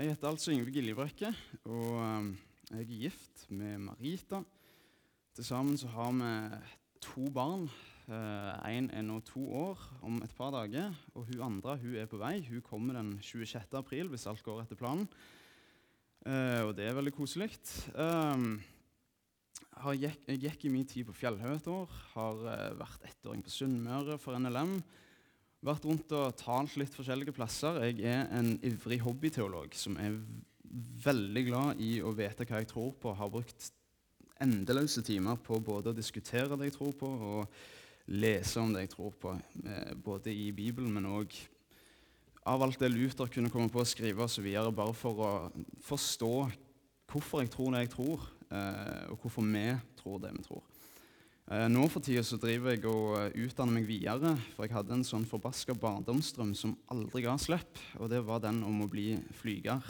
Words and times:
Jeg 0.00 0.14
heter 0.14 0.30
altså 0.30 0.48
Yngve 0.54 0.72
Giljebrekke, 0.72 1.28
og 1.68 1.88
um, 2.00 2.28
jeg 2.70 2.78
er 2.80 2.86
gift 2.88 3.42
med 3.52 3.82
Marita. 3.84 4.38
Til 5.36 5.44
sammen 5.44 5.76
så 5.76 5.90
har 5.92 6.14
vi 6.16 6.30
to 7.04 7.26
barn. 7.28 7.66
Én 8.08 8.88
er 8.96 9.04
nå 9.04 9.18
to 9.28 9.42
år 9.52 9.82
om 10.00 10.16
et 10.24 10.32
par 10.38 10.54
dager, 10.54 10.96
og 11.12 11.26
hun 11.28 11.42
andre 11.44 11.76
hun 11.82 11.98
er 12.00 12.08
på 12.08 12.16
vei. 12.16 12.40
Hun 12.48 12.64
kommer 12.64 12.96
den 12.96 13.18
26. 13.20 13.76
april 13.76 14.08
hvis 14.08 14.24
alt 14.24 14.40
går 14.42 14.62
etter 14.62 14.80
planen. 14.80 15.04
Eh, 16.24 16.64
og 16.64 16.72
det 16.78 16.88
er 16.88 16.96
veldig 16.96 17.12
koselig. 17.12 17.50
Um, 17.92 18.56
jeg 20.00 20.40
gikk 20.46 20.64
i 20.64 20.72
min 20.72 20.88
tid 20.88 21.04
på 21.10 21.18
Fjellhaug 21.20 21.58
et 21.58 21.68
år. 21.76 21.92
Har 22.14 22.40
eh, 22.56 22.66
vært 22.80 23.04
ettåring 23.04 23.44
på 23.44 23.52
Sunnmøre 23.52 24.16
for 24.16 24.40
NLM. 24.40 24.78
Vært 25.60 25.84
rundt 25.84 26.12
og 26.16 26.38
talt 26.40 26.76
litt 26.80 26.94
forskjellige 26.96 27.34
plasser. 27.36 27.82
Jeg 27.84 28.00
er 28.08 28.30
en 28.32 28.54
ivrig 28.64 28.96
hobbyteolog 29.04 29.74
som 29.76 29.98
er 30.00 30.14
veldig 31.04 31.42
glad 31.50 31.82
i 31.84 31.98
å 32.00 32.14
vite 32.16 32.46
hva 32.48 32.62
jeg 32.62 32.70
tror 32.70 32.94
på. 32.96 33.12
Har 33.12 33.28
brukt 33.28 33.66
endeløse 34.40 35.04
timer 35.04 35.36
på 35.44 35.58
både 35.60 35.92
å 35.92 35.96
diskutere 35.98 36.56
det 36.56 36.70
jeg 36.70 36.76
tror 36.78 36.96
på, 36.96 37.10
og 37.10 38.08
lese 38.08 38.62
om 38.62 38.72
det 38.72 38.86
jeg 38.86 38.94
tror 38.94 39.12
på. 39.20 39.34
eh, 39.66 39.92
Både 40.00 40.32
i 40.32 40.48
Bibelen, 40.50 40.94
men 40.96 41.10
òg 41.12 41.36
av 42.48 42.64
alt 42.64 42.80
det 42.80 42.88
Luther 42.94 43.28
kunne 43.28 43.52
komme 43.52 43.68
på 43.68 43.84
å 43.84 43.88
skrive 43.88 44.24
osv. 44.24 44.48
Bare 44.72 44.96
for 44.96 45.20
å 45.20 45.30
forstå 45.84 46.34
hvorfor 47.10 47.44
jeg 47.44 47.52
tror 47.52 47.76
det 47.76 47.84
jeg 47.84 47.92
tror, 47.98 48.28
eh, 48.48 49.12
og 49.12 49.20
hvorfor 49.20 49.44
vi 49.44 49.68
tror 50.00 50.24
det 50.24 50.32
vi 50.38 50.48
tror. 50.48 50.69
Eh, 51.50 51.66
Nå 51.66 51.82
for 51.90 51.98
tida 51.98 52.22
så 52.22 52.36
driver 52.38 52.76
jeg 52.76 52.84
og 52.86 53.16
eh, 53.18 53.32
utdanner 53.42 53.74
meg 53.74 53.88
videre, 53.88 54.36
for 54.54 54.62
jeg 54.62 54.74
hadde 54.76 54.94
en 54.94 55.06
sånn 55.06 55.26
forbaska 55.26 55.74
barndomsdrøm 55.74 56.52
som 56.54 56.76
aldri 56.94 57.24
ga 57.24 57.34
slipp, 57.42 57.80
og 57.98 58.06
det 58.12 58.20
var 58.22 58.44
den 58.44 58.60
om 58.62 58.84
å 58.84 58.90
bli 58.90 59.16
flyger. 59.40 59.82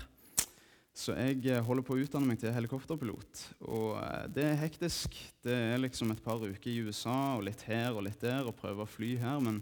Så 0.97 1.13
jeg 1.19 1.45
eh, 1.53 1.61
holder 1.67 1.85
på 1.85 1.99
å 1.99 2.01
utdanne 2.01 2.31
meg 2.31 2.41
til 2.41 2.57
helikopterpilot. 2.57 3.45
Og 3.69 3.93
det 4.33 4.47
er 4.49 4.59
hektisk. 4.63 5.21
Det 5.45 5.53
er 5.75 5.85
liksom 5.85 6.15
et 6.15 6.25
par 6.25 6.41
uker 6.41 6.73
i 6.73 6.81
USA 6.89 7.37
og 7.37 7.45
litt 7.51 7.67
her 7.69 7.93
og 7.93 8.07
litt 8.09 8.25
der 8.25 8.49
og 8.49 8.57
prøve 8.57 8.87
å 8.87 8.89
fly 8.89 9.13
her. 9.21 9.45
Men 9.45 9.61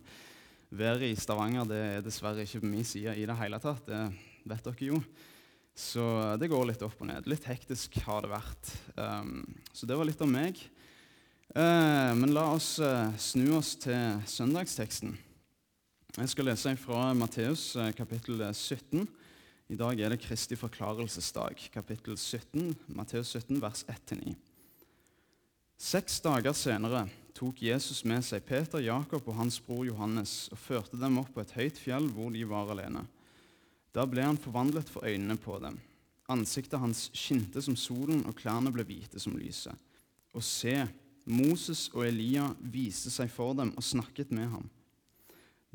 været 0.70 1.11
i 1.11 1.19
Stavanger 1.19 1.67
det 1.67 1.83
er 1.83 2.06
dessverre 2.06 2.47
ikke 2.47 2.62
på 2.62 2.75
min 2.77 2.86
side 2.86 3.19
i 3.19 3.27
det 3.27 3.41
hele 3.42 3.58
tatt. 3.62 3.83
Det 3.91 4.05
vet 4.47 4.70
dere 4.70 4.92
jo. 4.95 5.03
Så 5.75 6.06
det 6.39 6.51
går 6.51 6.70
litt 6.70 6.83
opp 6.86 7.03
og 7.03 7.11
ned. 7.11 7.27
Litt 7.30 7.51
hektisk 7.51 7.98
har 8.06 8.23
det 8.23 8.33
vært. 8.33 8.75
Um, 8.95 9.47
så 9.75 9.86
det 9.86 9.98
var 9.98 10.06
litt 10.06 10.23
om 10.23 10.30
meg. 10.30 10.58
Eh, 11.55 12.15
men 12.15 12.35
la 12.37 12.43
oss 12.53 12.77
eh, 12.85 13.15
snu 13.17 13.55
oss 13.57 13.73
til 13.81 14.19
søndagsteksten. 14.29 15.15
Jeg 16.19 16.29
skal 16.29 16.51
lese 16.51 16.75
fra 16.77 17.15
Matteus 17.17 17.71
eh, 17.81 17.89
kapittel 17.97 18.43
17. 18.53 19.07
I 19.73 19.79
dag 19.81 20.01
er 20.01 20.13
det 20.13 20.21
Kristi 20.21 20.59
forklarelsesdag, 20.61 21.71
kapittel 21.73 22.19
17, 22.21 22.77
Matteus 22.93 23.33
17, 23.33 23.63
vers 23.65 23.87
1-9. 23.89 24.35
Seks 25.81 26.21
dager 26.21 26.53
senere 26.53 27.07
tok 27.37 27.65
Jesus 27.65 28.03
med 28.05 28.25
seg 28.29 28.45
Peter, 28.45 28.85
Jakob 28.85 29.25
og 29.31 29.41
hans 29.41 29.57
bror 29.65 29.87
Johannes 29.89 30.51
og 30.53 30.61
førte 30.61 31.01
dem 31.01 31.17
opp 31.23 31.33
på 31.33 31.47
et 31.47 31.57
høyt 31.57 31.81
fjell 31.81 32.13
hvor 32.13 32.33
de 32.35 32.45
var 32.49 32.75
alene. 32.77 33.07
Da 33.97 34.05
ble 34.05 34.27
han 34.27 34.41
forvandlet 34.41 34.93
for 34.93 35.09
øynene 35.09 35.41
på 35.41 35.57
dem. 35.65 35.81
Ansiktet 36.29 36.81
hans 36.83 37.07
skinte 37.17 37.65
som 37.65 37.77
solen, 37.79 38.27
og 38.29 38.37
klærne 38.37 38.73
ble 38.75 38.85
hvite 38.85 39.21
som 39.23 39.37
lyset. 39.41 39.73
Og 40.37 40.45
se, 40.45 40.83
Moses 41.29 41.91
og 41.93 42.07
Elia 42.09 42.47
viste 42.59 43.12
seg 43.12 43.29
for 43.29 43.53
dem 43.57 43.75
og 43.77 43.84
snakket 43.84 44.31
med 44.33 44.48
ham. 44.48 44.69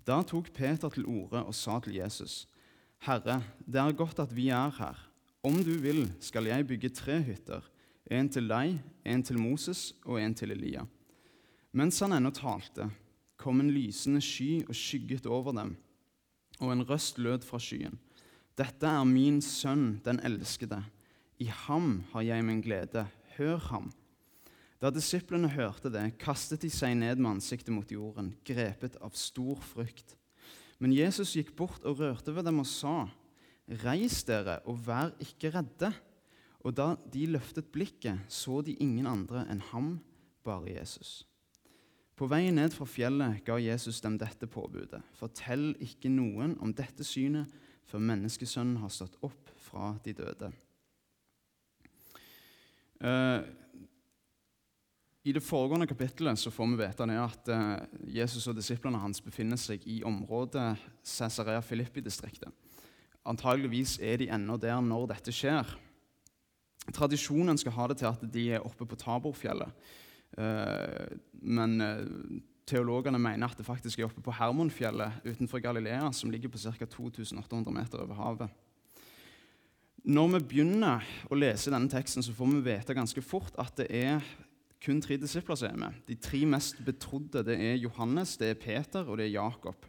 Da 0.03 0.23
tok 0.25 0.49
Peter 0.55 0.89
til 0.91 1.05
orde 1.05 1.43
og 1.45 1.53
sa 1.55 1.77
til 1.79 1.99
Jesus.: 1.99 2.47
Herre, 3.05 3.43
det 3.65 3.79
er 3.79 3.93
godt 3.93 4.19
at 4.19 4.33
vi 4.35 4.49
er 4.49 4.73
her. 4.79 4.97
Om 5.43 5.61
du 5.63 5.75
vil, 5.77 6.07
skal 6.19 6.47
jeg 6.47 6.67
bygge 6.67 6.89
tre 6.89 7.21
hytter, 7.21 7.61
en 8.11 8.29
til 8.29 8.47
deg, 8.47 8.79
en 9.05 9.23
til 9.23 9.39
Moses 9.39 9.93
og 10.05 10.21
en 10.21 10.33
til 10.33 10.51
Elia. 10.51 10.85
Mens 11.71 11.99
han 11.99 12.13
ennå 12.15 12.31
talte, 12.31 12.89
kom 13.37 13.59
en 13.59 13.71
lysende 13.71 14.21
sky 14.21 14.63
og 14.67 14.75
skygget 14.75 15.25
over 15.25 15.51
dem, 15.51 15.75
og 16.59 16.71
en 16.71 16.85
røst 16.89 17.19
lød 17.19 17.43
fra 17.45 17.59
skyen. 17.59 17.99
Dette 18.57 18.87
er 18.87 19.03
min 19.03 19.41
sønn, 19.41 19.99
den 20.05 20.19
elskede. 20.23 20.83
I 21.39 21.45
ham 21.45 22.03
har 22.13 22.21
jeg 22.21 22.45
min 22.45 22.61
glede. 22.61 23.07
Hør 23.37 23.57
ham. 23.57 23.91
Da 24.83 24.89
disiplene 24.91 25.47
hørte 25.47 25.87
det, 25.87 26.17
kastet 26.19 26.65
de 26.65 26.69
seg 26.73 26.97
ned 26.99 27.21
med 27.21 27.37
ansiktet 27.37 27.71
mot 27.71 27.87
jorden, 27.87 28.33
grepet 28.43 28.97
av 28.99 29.15
stor 29.15 29.61
frykt. 29.63 30.17
Men 30.83 30.91
Jesus 30.91 31.37
gikk 31.37 31.53
bort 31.55 31.85
og 31.87 32.01
rørte 32.03 32.33
ved 32.35 32.43
dem 32.43 32.59
og 32.59 32.67
sa, 32.67 33.05
Reis 33.85 34.25
dere 34.27 34.57
og 34.67 34.81
vær 34.83 35.13
ikke 35.23 35.53
redde. 35.53 35.93
Og 36.67 36.75
da 36.75 36.89
de 37.11 37.29
løftet 37.31 37.71
blikket, 37.71 38.25
så 38.27 38.59
de 38.59 38.75
ingen 38.83 39.07
andre 39.07 39.45
enn 39.51 39.63
ham, 39.71 39.95
bare 40.43 40.75
Jesus. 40.75 41.21
På 42.19 42.27
vei 42.27 42.49
ned 42.51 42.75
fra 42.75 42.83
fjellet 42.87 43.39
ga 43.47 43.55
Jesus 43.63 44.03
dem 44.03 44.19
dette 44.19 44.51
påbudet. 44.51 44.99
Fortell 45.15 45.71
ikke 45.79 46.11
noen 46.11 46.57
om 46.59 46.75
dette 46.75 47.07
synet 47.07 47.47
før 47.87 48.03
menneskesønnen 48.03 48.83
har 48.83 48.91
stått 48.91 49.15
opp 49.23 49.55
fra 49.63 49.93
de 50.03 50.13
døde. 50.19 50.51
Eh, 53.03 53.43
I 55.23 55.31
det 55.31 55.43
foregående 55.43 55.87
kapittelet 55.87 56.39
så 56.39 56.51
får 56.51 56.67
vi 56.73 56.79
vite 56.81 57.05
at 57.23 57.49
eh, 57.53 57.83
Jesus 58.19 58.47
og 58.51 58.57
disiplene 58.57 58.99
hans 58.99 59.21
befinner 59.23 59.59
seg 59.59 59.85
i 59.87 60.01
området 60.03 60.73
Cesarea 60.99 61.61
Filippi-distriktet. 61.63 62.51
Antageligvis 63.23 64.01
er 64.03 64.19
de 64.19 64.27
ennå 64.35 64.57
der 64.59 64.81
når 64.83 65.13
dette 65.13 65.31
skjer. 65.31 65.69
Tradisjonen 66.91 67.55
skal 67.59 67.77
ha 67.77 67.87
det 67.87 68.01
til 68.01 68.09
at 68.11 68.27
de 68.35 68.49
er 68.57 68.67
oppe 68.67 68.83
på 68.83 68.99
Taborfjellet. 68.99 69.71
Eh, 70.35 71.15
men 71.39 71.79
eh, 71.79 72.03
teologene 72.67 73.21
mener 73.21 73.47
at 73.47 73.55
det 73.55 73.67
faktisk 73.67 74.01
er 74.01 74.11
oppe 74.11 74.23
på 74.23 74.35
Hermonfjellet 74.35 75.23
utenfor 75.23 75.63
Galilea, 75.63 76.11
som 76.11 76.35
ligger 76.35 76.51
på 76.51 76.59
ca. 76.59 76.83
2800 76.83 77.71
meter 77.71 78.03
over 78.03 78.19
havet. 78.19 78.63
Når 80.03 80.33
vi 80.33 80.47
begynner 80.51 81.05
å 81.31 81.37
lese 81.39 81.71
denne 81.71 81.87
teksten, 81.87 82.25
så 82.25 82.35
får 82.35 82.57
vi 82.57 82.65
vite 82.73 82.95
ganske 82.97 83.23
fort 83.23 83.55
at 83.55 83.77
det 83.79 83.87
er 83.87 84.33
kun 84.83 84.99
tre 85.03 85.15
disipler 85.19 85.57
som 85.59 85.71
er 85.71 85.79
med. 85.79 86.03
De 86.09 86.17
tre 86.19 86.43
mest 86.49 86.81
betrodde 86.83 87.45
det 87.47 87.55
er 87.55 87.79
Johannes, 87.79 88.35
det 88.39 88.51
er 88.51 88.59
Peter 88.59 89.07
og 89.07 89.17
det 89.19 89.29
er 89.29 89.37
Jakob. 89.37 89.85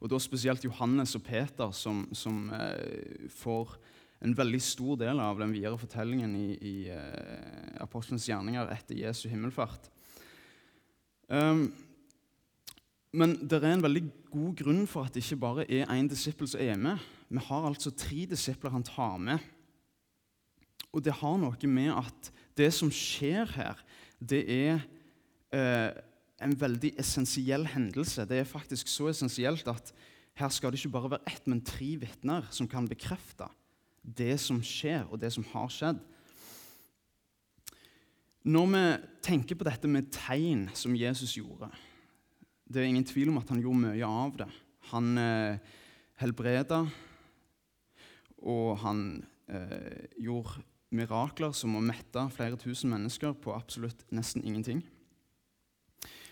Og 0.00 0.10
da 0.12 0.18
spesielt 0.20 0.64
Johannes 0.64 1.14
og 1.16 1.24
Peter 1.24 1.72
som, 1.72 2.04
som 2.12 2.50
eh, 2.52 3.30
får 3.32 3.78
en 4.24 4.36
veldig 4.36 4.60
stor 4.64 4.98
del 5.00 5.20
av 5.20 5.40
den 5.40 5.54
videre 5.54 5.78
fortellingen 5.80 6.36
i, 6.36 6.48
i 6.56 6.76
eh, 6.92 7.80
apostelens 7.84 8.28
gjerninger 8.28 8.72
etter 8.76 9.00
Jesu 9.00 9.26
himmelfart. 9.32 9.90
Um, 11.28 11.70
men 13.16 13.34
det 13.40 13.62
er 13.62 13.72
en 13.72 13.84
veldig 13.84 14.04
god 14.30 14.52
grunn 14.60 14.84
for 14.90 15.08
at 15.08 15.16
det 15.16 15.24
ikke 15.24 15.40
bare 15.42 15.64
er 15.72 15.88
én 15.94 16.08
disippel 16.10 16.48
som 16.50 16.60
er 16.60 16.76
med. 16.80 17.04
Vi 17.32 17.40
har 17.48 17.66
altså 17.66 17.90
tre 17.90 18.26
disipler 18.28 18.74
han 18.74 18.84
tar 18.86 19.16
med. 19.16 19.40
Og 20.96 21.04
det 21.04 21.12
har 21.20 21.36
noe 21.36 21.68
med 21.68 21.92
at 21.92 22.30
det 22.56 22.70
som 22.72 22.88
skjer 22.88 23.50
her, 23.52 23.80
det 24.16 24.42
er 24.48 24.78
eh, 25.52 25.90
en 26.40 26.56
veldig 26.56 26.94
essensiell 27.00 27.66
hendelse. 27.68 28.24
Det 28.24 28.40
er 28.40 28.48
faktisk 28.48 28.88
så 28.88 29.10
essensielt 29.12 29.68
at 29.68 29.92
her 30.36 30.52
skal 30.52 30.72
det 30.72 30.80
ikke 30.80 30.94
bare 30.96 31.12
være 31.16 31.32
ett, 31.32 31.44
men 31.48 31.60
tre 31.64 31.94
vitner 32.00 32.48
som 32.52 32.68
kan 32.68 32.88
bekrefte 32.88 33.48
det 34.06 34.36
som 34.40 34.60
skjer, 34.62 35.04
og 35.10 35.18
det 35.20 35.32
som 35.34 35.44
har 35.50 35.68
skjedd. 35.72 36.00
Når 38.46 38.66
vi 38.70 38.82
tenker 39.26 39.58
på 39.58 39.66
dette 39.66 39.90
med 39.90 40.12
tegn 40.14 40.68
som 40.78 40.94
Jesus 40.94 41.32
gjorde 41.34 41.66
Det 42.62 42.78
er 42.78 42.86
ingen 42.86 43.06
tvil 43.06 43.32
om 43.32 43.40
at 43.40 43.48
han 43.50 43.58
gjorde 43.62 43.80
mye 43.82 44.06
av 44.06 44.36
det. 44.38 44.46
Han 44.92 45.18
eh, 45.18 45.58
helbreda, 46.22 46.80
og 48.42 48.78
han 48.82 49.02
eh, 49.50 50.06
gjorde 50.22 50.62
mirakler 50.94 51.54
som 51.56 51.74
å 51.76 51.82
mette 51.84 52.22
flere 52.34 52.58
tusen 52.60 52.92
mennesker 52.92 53.34
på 53.42 53.54
absolutt 53.56 54.04
nesten 54.14 54.44
ingenting. 54.46 54.84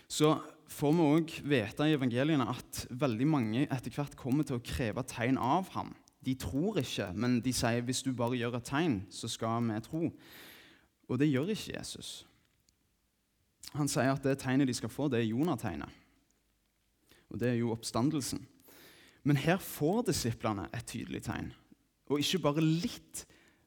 Så 0.07 0.35
får 0.71 0.93
vi 0.95 1.05
òg 1.15 1.33
vite 1.43 1.87
i 1.87 1.95
evangeliene 1.97 2.47
at 2.51 2.85
veldig 2.89 3.27
mange 3.27 3.65
etter 3.65 3.93
hvert 3.93 4.15
kommer 4.19 4.47
til 4.47 4.59
å 4.59 4.65
kreve 4.65 5.03
tegn 5.09 5.39
av 5.41 5.71
ham. 5.75 5.93
De 6.25 6.33
tror 6.39 6.79
ikke, 6.81 7.11
men 7.13 7.39
de 7.45 7.53
sier 7.53 7.83
hvis 7.85 8.03
du 8.05 8.11
bare 8.17 8.37
gjør 8.37 8.57
et 8.57 8.69
tegn, 8.69 8.99
så 9.13 9.29
skal 9.29 9.61
vi 9.67 9.81
tro. 9.85 10.07
Og 11.09 11.21
det 11.21 11.29
gjør 11.29 11.51
ikke 11.53 11.75
Jesus. 11.75 12.25
Han 13.75 13.89
sier 13.91 14.13
at 14.13 14.25
det 14.25 14.39
tegnet 14.41 14.69
de 14.69 14.77
skal 14.77 14.91
få, 14.93 15.09
det 15.09 15.21
er 15.21 15.29
Jonategnet. 15.29 15.91
Og 17.29 17.39
det 17.41 17.51
er 17.51 17.59
jo 17.59 17.73
oppstandelsen. 17.73 18.41
Men 19.25 19.39
her 19.41 19.57
får 19.61 20.05
disiplene 20.11 20.67
et 20.73 20.85
tydelig 20.87 21.23
tegn. 21.25 21.49
Og 22.09 22.21
ikke 22.21 22.43
bare 22.43 22.63
litt, 22.63 23.25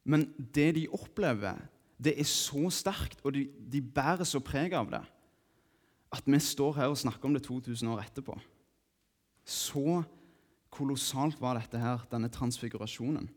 men 0.08 0.25
det 0.56 0.70
de 0.78 0.87
opplever, 0.94 1.58
det 2.00 2.14
er 2.16 2.28
så 2.28 2.70
sterkt, 2.72 3.20
og 3.26 3.34
de, 3.37 3.44
de 3.72 3.82
bærer 3.82 4.25
så 4.25 4.40
preg 4.40 4.72
av 4.78 4.88
det, 4.93 5.02
at 6.14 6.25
vi 6.25 6.38
står 6.40 6.78
her 6.78 6.93
og 6.93 7.00
snakker 7.00 7.28
om 7.28 7.34
det 7.37 7.44
2000 7.44 7.90
år 7.93 8.00
etterpå. 8.06 8.38
Så 9.44 10.00
kolossalt 10.72 11.40
var 11.40 11.58
dette 11.58 11.81
her, 11.81 12.06
denne 12.10 12.31
transfigurasjonen. 12.32 13.28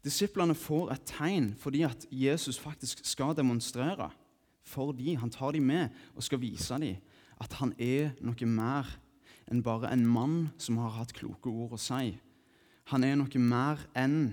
Disiplene 0.00 0.56
får 0.56 0.94
et 0.94 1.06
tegn 1.06 1.50
fordi 1.60 1.84
at 1.84 2.06
Jesus 2.10 2.58
faktisk 2.58 3.04
skal 3.04 3.36
demonstrere 3.36 4.08
for 4.64 4.94
dem. 4.96 5.18
Han 5.20 5.30
tar 5.30 5.52
dem 5.52 5.68
med 5.68 5.92
og 6.16 6.24
skal 6.24 6.40
vise 6.40 6.78
dem 6.80 6.96
at 7.40 7.54
han 7.60 7.72
er 7.78 8.14
noe 8.24 8.48
mer 8.48 8.88
enn 9.50 9.62
bare 9.64 9.90
en 9.92 10.06
mann 10.06 10.50
som 10.60 10.78
har 10.80 10.96
hatt 10.98 11.14
kloke 11.16 11.50
ord 11.50 11.76
å 11.76 11.80
si. 11.80 12.16
Han 12.92 13.04
er 13.04 13.16
noe 13.18 13.42
mer 13.42 13.82
enn 13.98 14.32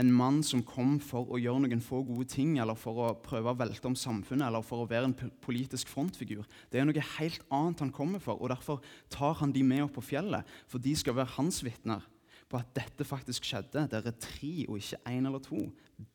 en 0.00 0.12
mann 0.12 0.40
som 0.46 0.62
kom 0.64 0.94
for 1.04 1.28
å 1.28 1.38
gjøre 1.40 1.64
noen 1.66 1.82
få 1.84 2.00
gode 2.08 2.28
ting, 2.32 2.54
eller 2.62 2.78
for 2.78 3.02
å 3.04 3.08
prøve 3.20 3.52
å 3.52 3.58
velte 3.58 3.90
om 3.90 3.96
samfunnet, 3.98 4.46
eller 4.46 4.64
for 4.64 4.82
å 4.84 4.88
være 4.88 5.10
en 5.10 5.32
politisk 5.44 5.90
frontfigur. 5.92 6.46
Det 6.72 6.80
er 6.80 6.88
noe 6.88 7.08
helt 7.18 7.44
annet 7.52 7.82
han 7.84 7.92
kommer 7.94 8.22
for, 8.22 8.40
og 8.40 8.52
derfor 8.52 8.80
tar 9.12 9.36
han 9.42 9.52
de 9.52 9.64
med 9.66 9.84
opp 9.84 9.98
på 9.98 10.06
fjellet. 10.12 10.48
For 10.70 10.82
de 10.82 10.94
skal 10.96 11.18
være 11.18 11.36
hans 11.36 11.60
vitner 11.66 12.06
på 12.50 12.58
at 12.58 12.70
dette 12.74 13.06
faktisk 13.06 13.46
skjedde. 13.46 13.86
Det 13.90 14.00
er 14.00 14.16
tre 14.24 14.54
og 14.66 14.80
ikke 14.80 15.02
én 15.12 15.28
eller 15.28 15.42
to. 15.44 15.60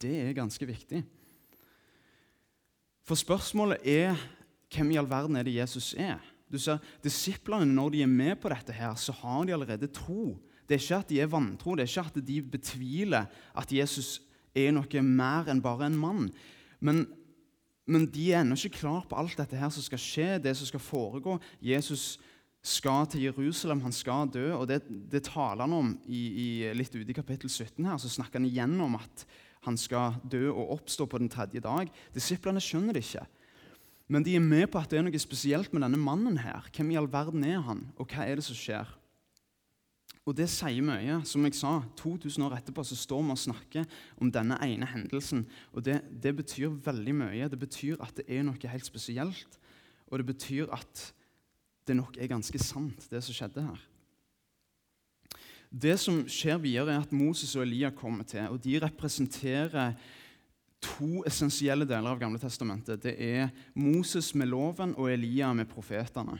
Det 0.01 0.15
er 0.23 0.33
ganske 0.35 0.67
viktig. 0.67 1.03
For 3.05 3.19
spørsmålet 3.19 3.85
er 3.85 4.17
hvem 4.73 4.91
i 4.91 4.97
all 4.99 5.07
verden 5.07 5.37
er 5.37 5.45
det 5.45 5.59
Jesus 5.59 5.93
er? 5.93 6.17
Du 6.51 6.57
ser, 6.61 6.81
Disiplene, 7.03 7.67
når 7.69 7.93
de 7.93 8.01
er 8.05 8.09
med 8.09 8.35
på 8.41 8.49
dette, 8.49 8.73
her, 8.73 8.93
så 8.97 9.13
har 9.21 9.45
de 9.45 9.53
allerede 9.53 9.89
tro. 9.93 10.35
Det 10.65 10.77
er 10.77 10.83
ikke 10.83 11.01
at 11.03 11.11
de 11.11 11.19
er 11.21 11.31
vantro, 11.31 11.75
det 11.75 11.85
er 11.85 11.91
ikke 11.91 12.09
at 12.09 12.27
de 12.27 12.41
betviler 12.41 13.27
at 13.55 13.71
Jesus 13.73 14.19
er 14.55 14.71
noe 14.73 15.01
mer 15.03 15.51
enn 15.51 15.61
bare 15.63 15.89
en 15.89 15.97
mann. 15.99 16.29
Men, 16.79 17.03
men 17.85 18.07
de 18.11 18.31
er 18.31 18.41
ennå 18.41 18.57
ikke 18.57 18.81
klar 18.81 19.05
på 19.09 19.17
alt 19.19 19.37
dette 19.37 19.59
her 19.59 19.73
som 19.73 19.85
skal 19.85 20.01
skje, 20.01 20.29
det 20.41 20.55
som 20.57 20.69
skal 20.69 20.83
foregå. 20.83 21.37
Jesus 21.61 22.15
skal 22.65 23.05
til 23.11 23.27
Jerusalem, 23.27 23.83
han 23.85 23.93
skal 23.93 24.31
dø. 24.33 24.47
og 24.55 24.67
Det, 24.67 24.81
det 25.11 25.27
taler 25.27 25.67
han 25.67 25.75
om 25.75 25.93
i, 26.07 26.21
i, 26.25 26.47
litt 26.73 26.95
ute 26.95 27.11
i 27.11 27.17
kapittel 27.17 27.49
17. 27.49 27.85
her, 27.85 27.97
Så 28.01 28.09
snakker 28.09 28.39
han 28.39 28.49
igjen 28.49 28.79
om 28.81 28.97
at 28.97 29.25
han 29.65 29.77
skal 29.77 30.17
dø 30.25 30.49
og 30.51 30.79
oppstå 30.79 31.05
på 31.09 31.21
den 31.21 31.29
tredje 31.29 31.61
dag. 31.61 31.89
Disiplene 32.13 32.61
skjønner 32.61 32.97
det 32.97 33.05
ikke. 33.05 33.25
Men 34.09 34.25
de 34.25 34.35
er 34.37 34.43
med 34.43 34.67
på 34.69 34.77
at 34.81 34.91
det 34.91 34.99
er 34.99 35.05
noe 35.05 35.21
spesielt 35.21 35.71
med 35.73 35.81
denne 35.81 35.97
mannen. 35.97 36.37
her. 36.37 36.65
Hvem 36.73 36.91
i 36.91 36.97
all 36.97 37.09
verden 37.09 37.43
er 37.43 37.61
han, 37.65 37.87
og 37.97 38.09
hva 38.09 38.25
er 38.25 38.37
det 38.37 38.45
som 38.45 38.57
skjer? 38.57 38.89
Og 40.25 40.33
det 40.33 40.47
sier 40.49 40.81
mye. 40.85 41.19
Som 41.27 41.45
jeg 41.45 41.57
sa, 41.57 41.77
2000 41.99 42.47
år 42.47 42.57
etterpå 42.57 42.83
så 42.85 42.97
står 42.97 43.21
vi 43.27 43.35
og 43.35 43.41
snakker 43.41 43.97
om 44.21 44.31
denne 44.33 44.57
ene 44.65 44.87
hendelsen. 44.89 45.45
Og 45.73 45.85
det, 45.85 45.99
det 46.09 46.33
betyr 46.39 46.73
veldig 46.85 47.15
mye. 47.21 47.49
Det 47.51 47.59
betyr 47.61 48.01
at 48.01 48.17
det 48.17 48.25
er 48.27 48.45
noe 48.47 48.71
helt 48.71 48.87
spesielt. 48.87 49.59
Og 50.09 50.21
det 50.21 50.29
betyr 50.33 50.71
at 50.73 51.09
det 51.85 51.97
nok 51.97 52.17
er 52.17 52.31
ganske 52.31 52.57
sant, 52.61 53.05
det 53.11 53.21
som 53.21 53.37
skjedde 53.37 53.65
her. 53.67 53.83
Det 55.69 55.97
som 55.99 56.23
skjer 56.29 56.57
videre, 56.61 56.95
er 56.95 57.03
at 57.03 57.13
Moses 57.13 57.53
og 57.57 57.65
Elia 57.65 57.91
kommer 57.93 58.25
til. 58.25 58.47
og 58.49 58.61
De 58.63 58.77
representerer 58.81 59.93
to 60.81 61.21
essensielle 61.27 61.85
deler 61.89 62.13
av 62.13 62.21
Gamle 62.21 62.39
Testamentet. 62.41 63.01
Det 63.03 63.15
er 63.21 63.49
Moses 63.77 64.31
med 64.37 64.49
loven 64.49 64.95
og 64.97 65.11
Elia 65.11 65.51
med 65.53 65.69
profetene. 65.69 66.39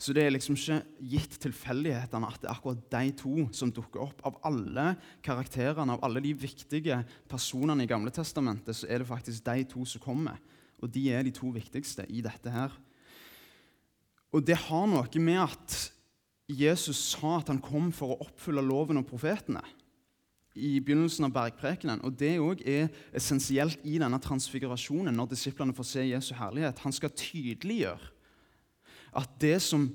Så 0.00 0.14
det 0.16 0.22
er 0.24 0.32
liksom 0.32 0.56
ikke 0.56 0.78
gitt 1.12 1.34
tilfeldighetene 1.42 2.28
at 2.30 2.40
det 2.40 2.48
er 2.48 2.54
akkurat 2.54 2.84
de 2.94 3.10
to 3.20 3.34
som 3.52 3.72
dukker 3.74 4.00
opp. 4.06 4.22
Av 4.24 4.38
alle 4.48 4.94
karakterene, 5.24 5.92
av 5.92 6.04
alle 6.06 6.22
de 6.24 6.32
viktige 6.32 7.02
personene 7.28 7.84
i 7.84 7.90
Gamle 7.90 8.12
Testamentet, 8.14 8.78
så 8.78 8.88
er 8.88 9.02
det 9.02 9.10
faktisk 9.10 9.44
de 9.44 9.66
to 9.68 9.84
som 9.84 10.00
kommer. 10.00 10.38
Og 10.80 10.88
de 10.88 11.02
er 11.12 11.26
de 11.26 11.34
to 11.36 11.50
viktigste 11.52 12.06
i 12.08 12.22
dette 12.24 12.52
her. 12.52 12.72
Og 14.32 14.46
det 14.46 14.56
har 14.70 14.86
noe 14.88 15.20
med 15.20 15.42
at 15.42 15.76
Jesus 16.50 17.02
sa 17.12 17.36
at 17.38 17.50
han 17.52 17.60
kom 17.62 17.90
for 17.92 18.14
å 18.14 18.24
oppfylle 18.24 18.64
loven 18.64 19.02
og 19.02 19.06
profetene 19.10 19.60
i 20.56 20.78
begynnelsen 20.80 21.28
av 21.28 21.34
bergprekenen. 21.34 22.00
Og 22.08 22.16
Det 22.16 22.38
også 22.40 22.64
er 22.64 22.88
essensielt 23.12 23.84
i 23.84 23.98
denne 24.00 24.18
transfigurasjonen, 24.22 25.12
når 25.14 25.34
disiplene 25.34 25.76
får 25.76 25.90
se 25.92 26.06
Jesu 26.08 26.32
herlighet. 26.40 26.80
Han 26.86 26.96
skal 26.96 27.12
tydeliggjøre 27.12 28.16
at 29.16 29.34
det 29.42 29.58
som 29.64 29.88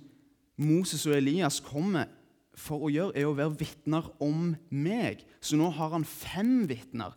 Moses 0.59 1.05
og 1.07 1.17
Elias 1.17 1.59
kommer 1.63 2.09
for 2.55 2.87
å 2.87 2.91
gjøre, 2.91 3.15
er 3.19 3.27
å 3.27 3.35
være 3.35 3.57
vitner 3.59 4.07
om 4.23 4.53
meg. 4.71 5.25
Så 5.43 5.59
nå 5.59 5.69
har 5.75 5.91
han 5.95 6.07
fem 6.07 6.63
vitner. 6.69 7.15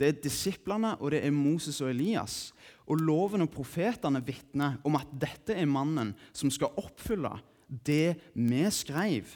Det 0.00 0.08
er 0.08 0.22
disiplene, 0.24 0.94
og 0.98 1.12
det 1.12 1.22
er 1.26 1.34
Moses 1.34 1.78
og 1.84 1.92
Elias. 1.92 2.50
Og 2.90 3.02
loven 3.04 3.44
og 3.44 3.52
profetene 3.54 4.22
vitner 4.24 4.80
om 4.88 4.96
at 4.98 5.10
dette 5.12 5.54
er 5.54 5.68
mannen 5.70 6.14
som 6.32 6.50
skal 6.52 6.74
oppfylle 6.80 7.36
det 7.70 8.16
vi 8.34 8.64
skrev 8.74 9.28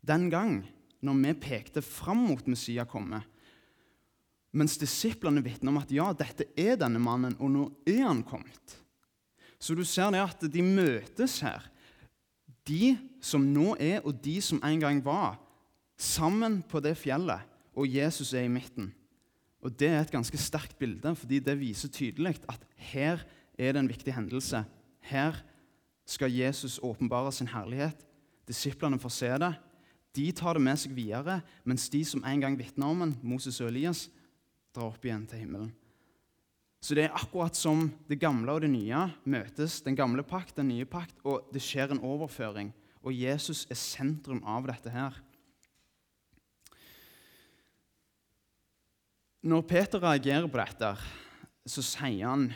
den 0.00 0.30
gang 0.32 0.62
når 1.04 1.18
vi 1.18 1.34
pekte 1.42 1.82
fram 1.84 2.22
mot 2.30 2.46
Messias 2.48 2.88
komme. 2.88 3.20
Mens 4.52 4.76
disiplene 4.80 5.42
vitner 5.44 5.72
om 5.72 5.80
at 5.80 5.92
ja, 5.92 6.10
dette 6.16 6.50
er 6.60 6.76
denne 6.80 7.00
mannen, 7.02 7.34
og 7.40 7.50
nå 7.50 7.66
er 7.88 8.04
han 8.04 8.20
kommet. 8.26 8.76
Så 9.62 9.76
du 9.78 9.84
ser 9.86 10.10
det 10.10 10.22
at 10.24 10.42
de 10.50 10.62
møtes 10.64 11.38
her. 11.44 11.62
De 12.66 12.96
som 13.22 13.44
nå 13.46 13.76
er, 13.78 14.00
og 14.02 14.16
de 14.24 14.40
som 14.42 14.58
en 14.66 14.82
gang 14.82 14.98
var, 15.04 15.38
sammen 15.98 16.60
på 16.66 16.80
det 16.82 16.96
fjellet, 16.98 17.46
og 17.78 17.86
Jesus 17.86 18.34
er 18.34 18.48
i 18.48 18.50
midten. 18.50 18.90
Og 19.62 19.70
Det 19.78 19.88
er 19.88 20.00
et 20.00 20.10
ganske 20.10 20.38
sterkt 20.38 20.78
bilde, 20.78 21.14
fordi 21.14 21.38
det 21.38 21.60
viser 21.60 21.88
tydelig 21.88 22.40
at 22.50 22.66
her 22.76 23.22
er 23.58 23.72
det 23.72 23.78
en 23.78 23.88
viktig 23.88 24.14
hendelse. 24.14 24.64
Her 25.00 25.38
skal 26.06 26.32
Jesus 26.32 26.80
åpenbare 26.82 27.32
sin 27.32 27.46
herlighet. 27.46 28.06
Disiplene 28.48 28.98
får 28.98 29.08
se 29.08 29.30
det. 29.38 29.54
De 30.16 30.32
tar 30.32 30.58
det 30.58 30.62
med 30.62 30.76
seg 30.76 30.96
videre, 30.96 31.40
mens 31.64 31.88
de 31.88 32.02
som 32.04 32.24
en 32.24 32.40
gang 32.40 32.58
vitna 32.58 32.90
om 32.90 32.98
den, 32.98 33.14
Moses 33.22 33.60
og 33.60 33.70
Elias, 33.70 34.10
drar 34.74 34.90
opp 34.90 35.04
igjen 35.04 35.26
til 35.26 35.38
himmelen. 35.38 35.70
Så 36.82 36.96
det 36.98 37.04
er 37.06 37.14
akkurat 37.14 37.54
som 37.54 37.84
det 38.10 38.18
gamle 38.18 38.56
og 38.56 38.64
det 38.64 38.72
nye 38.72 39.04
møtes. 39.22 39.78
Den 39.86 39.94
gamle 39.94 40.24
pakt, 40.26 40.56
den 40.56 40.72
nye 40.72 40.86
pakt, 40.88 41.14
og 41.22 41.46
det 41.54 41.62
skjer 41.62 41.94
en 41.94 42.02
overføring. 42.02 42.72
Og 43.06 43.14
Jesus 43.14 43.62
er 43.70 43.78
sentrum 43.78 44.40
av 44.42 44.66
dette 44.66 44.90
her. 44.90 45.14
Når 49.46 49.62
Peter 49.70 50.02
reagerer 50.02 50.50
på 50.50 50.58
dette, 50.58 50.90
så 51.66 51.86
sier 51.86 52.26
han 52.26 52.50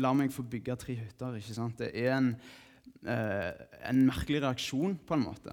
La 0.00 0.14
meg 0.16 0.32
få 0.32 0.40
bygge 0.48 0.78
tre 0.80 0.94
hytter. 0.96 1.34
ikke 1.36 1.52
sant? 1.52 1.76
Det 1.76 1.90
er 1.92 2.14
en, 2.16 2.30
eh, 3.04 3.52
en 3.84 4.06
merkelig 4.06 4.40
reaksjon, 4.40 4.96
på 4.96 5.12
en 5.12 5.24
måte. 5.26 5.52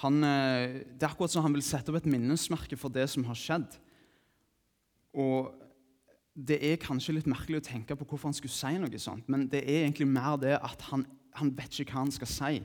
Han, 0.00 0.24
eh, 0.24 0.84
det 0.96 1.02
er 1.02 1.10
akkurat 1.10 1.30
som 1.30 1.42
han 1.42 1.52
vil 1.52 1.60
sette 1.60 1.90
opp 1.90 1.96
et 2.00 2.08
minnesmerke 2.08 2.78
for 2.78 2.88
det 2.88 3.04
som 3.10 3.24
har 3.24 3.34
skjedd. 3.34 3.76
Og 5.12 5.52
det 6.38 6.58
er 6.62 6.78
kanskje 6.78 7.16
litt 7.16 7.28
merkelig 7.30 7.58
å 7.58 7.66
tenke 7.66 7.96
på 7.98 8.06
hvorfor 8.06 8.30
han 8.30 8.36
skulle 8.36 8.54
si 8.54 8.78
noe 8.78 9.00
sånt, 9.02 9.26
men 9.30 9.48
det 9.50 9.64
er 9.64 9.82
egentlig 9.82 10.06
mer 10.06 10.38
det 10.38 10.54
at 10.54 10.84
han, 10.92 11.02
han 11.34 11.50
vet 11.56 11.80
ikke 11.80 11.96
hva 11.96 12.04
han 12.04 12.14
skal 12.14 12.30
si. 12.30 12.60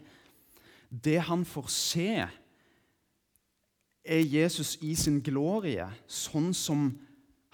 Det 0.93 1.17
han 1.25 1.45
får 1.47 1.71
se, 1.73 2.09
er 4.03 4.21
Jesus 4.27 4.75
i 4.83 4.93
sin 4.99 5.21
glorie, 5.23 5.87
sånn 6.05 6.51
som 6.53 6.91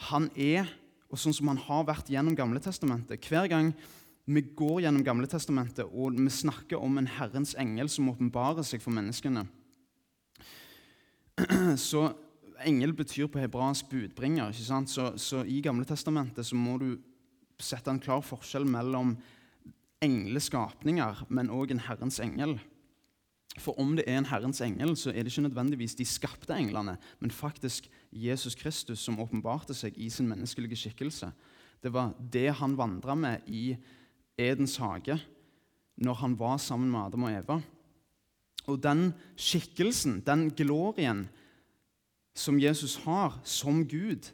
han 0.09 0.27
er, 0.35 0.67
og 1.09 1.21
sånn 1.21 1.35
som 1.37 1.49
han 1.51 1.61
har 1.61 1.87
vært 1.87 2.09
gjennom 2.11 2.35
Gamle 2.37 2.61
Testamentet. 2.61 3.23
Hver 3.25 3.47
gang 3.49 3.71
vi 4.29 4.43
går 4.43 4.83
gjennom 4.83 5.05
Gamle 5.05 5.29
Testamentet 5.29 5.87
og 5.87 6.17
vi 6.19 6.29
snakker 6.33 6.81
om 6.83 6.99
en 6.99 7.09
Herrens 7.09 7.55
engel 7.57 7.89
som 7.89 8.09
åpenbarer 8.11 8.65
seg 8.67 8.83
for 8.83 8.93
menneskene, 8.93 9.47
så 11.89 12.09
Engel 12.65 12.93
betyr 12.93 13.27
på 13.31 13.39
hebraisk 13.39 13.89
budbringer. 13.91 14.49
ikke 14.49 14.65
sant? 14.67 14.89
Så, 14.89 15.13
så 15.17 15.43
I 15.43 15.61
Gamle 15.61 15.85
Testamentet 15.85 16.45
så 16.45 16.55
må 16.55 16.77
du 16.81 16.97
sette 17.59 17.91
en 17.91 17.99
klar 17.99 18.21
forskjell 18.23 18.65
mellom 18.67 19.17
engleskapninger, 20.03 21.25
men 21.29 21.51
òg 21.51 21.73
en 21.73 21.83
Herrens 21.83 22.19
engel. 22.23 22.57
For 23.59 23.75
om 23.81 23.95
det 23.97 24.05
er 24.07 24.19
en 24.19 24.29
Herrens 24.29 24.61
engel, 24.63 24.95
så 24.95 25.11
er 25.11 25.23
det 25.23 25.33
ikke 25.33 25.47
nødvendigvis 25.49 25.97
de 25.99 26.05
skapte 26.07 26.55
englene, 26.55 26.95
men 27.19 27.31
faktisk 27.31 27.89
Jesus 28.11 28.55
Kristus 28.55 29.03
som 29.03 29.19
åpenbarte 29.19 29.75
seg 29.75 29.97
i 29.97 30.09
sin 30.13 30.29
menneskelige 30.29 30.77
skikkelse. 30.79 31.31
Det 31.83 31.91
var 31.93 32.13
det 32.19 32.53
han 32.59 32.77
vandra 32.79 33.15
med 33.15 33.47
i 33.47 33.73
Edens 34.39 34.77
hage 34.79 35.19
når 35.99 36.13
han 36.21 36.39
var 36.39 36.57
sammen 36.63 36.91
med 36.91 37.09
Adam 37.09 37.27
og 37.27 37.33
Eva. 37.35 37.59
Og 38.69 38.79
den 38.83 39.09
skikkelsen, 39.35 40.21
den 40.25 40.47
glorien, 40.55 41.25
som 42.39 42.59
Jesus 42.59 42.95
har 43.03 43.39
som 43.43 43.83
Gud, 43.87 44.31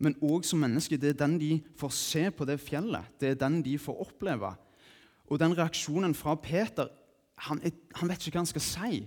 men 0.00 0.14
òg 0.22 0.46
som 0.46 0.62
menneske, 0.62 0.96
det 0.96 1.12
er 1.12 1.22
den 1.26 1.36
de 1.40 1.50
får 1.76 1.92
se 1.92 2.22
på 2.32 2.46
det 2.48 2.60
fjellet. 2.62 3.08
Det 3.20 3.32
er 3.32 3.40
den 3.40 3.58
de 3.64 3.74
får 3.78 4.00
oppleve. 4.06 4.54
Og 5.28 5.40
den 5.40 5.56
reaksjonen 5.58 6.14
fra 6.14 6.34
Peter 6.40 6.88
han, 7.40 7.60
han 7.96 8.08
vet 8.08 8.26
ikke 8.26 8.36
hva 8.36 8.44
han 8.44 8.50
skal 8.50 8.64
si. 8.64 9.00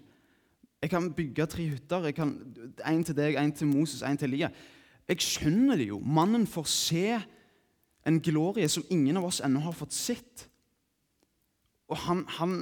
Jeg 0.84 0.92
kan 0.92 1.12
bygge 1.16 1.46
tre 1.48 1.66
hytter. 1.70 2.12
Kan, 2.12 2.34
En 2.86 3.04
til 3.04 3.16
deg, 3.16 3.38
en 3.38 3.52
til 3.56 3.70
Moses, 3.70 4.02
en 4.02 4.18
til 4.18 4.32
Elia. 4.34 4.50
Jeg 5.08 5.22
skjønner 5.22 5.78
det 5.80 5.88
jo. 5.88 6.00
Mannen 6.00 6.48
får 6.48 6.66
se 6.70 7.06
en 8.08 8.20
glorie 8.22 8.68
som 8.70 8.86
ingen 8.90 9.18
av 9.18 9.28
oss 9.30 9.42
ennå 9.46 9.62
har 9.64 9.76
fått 9.78 9.94
sett. 9.94 10.48
Og 11.88 11.98
han, 12.08 12.26
han 12.40 12.58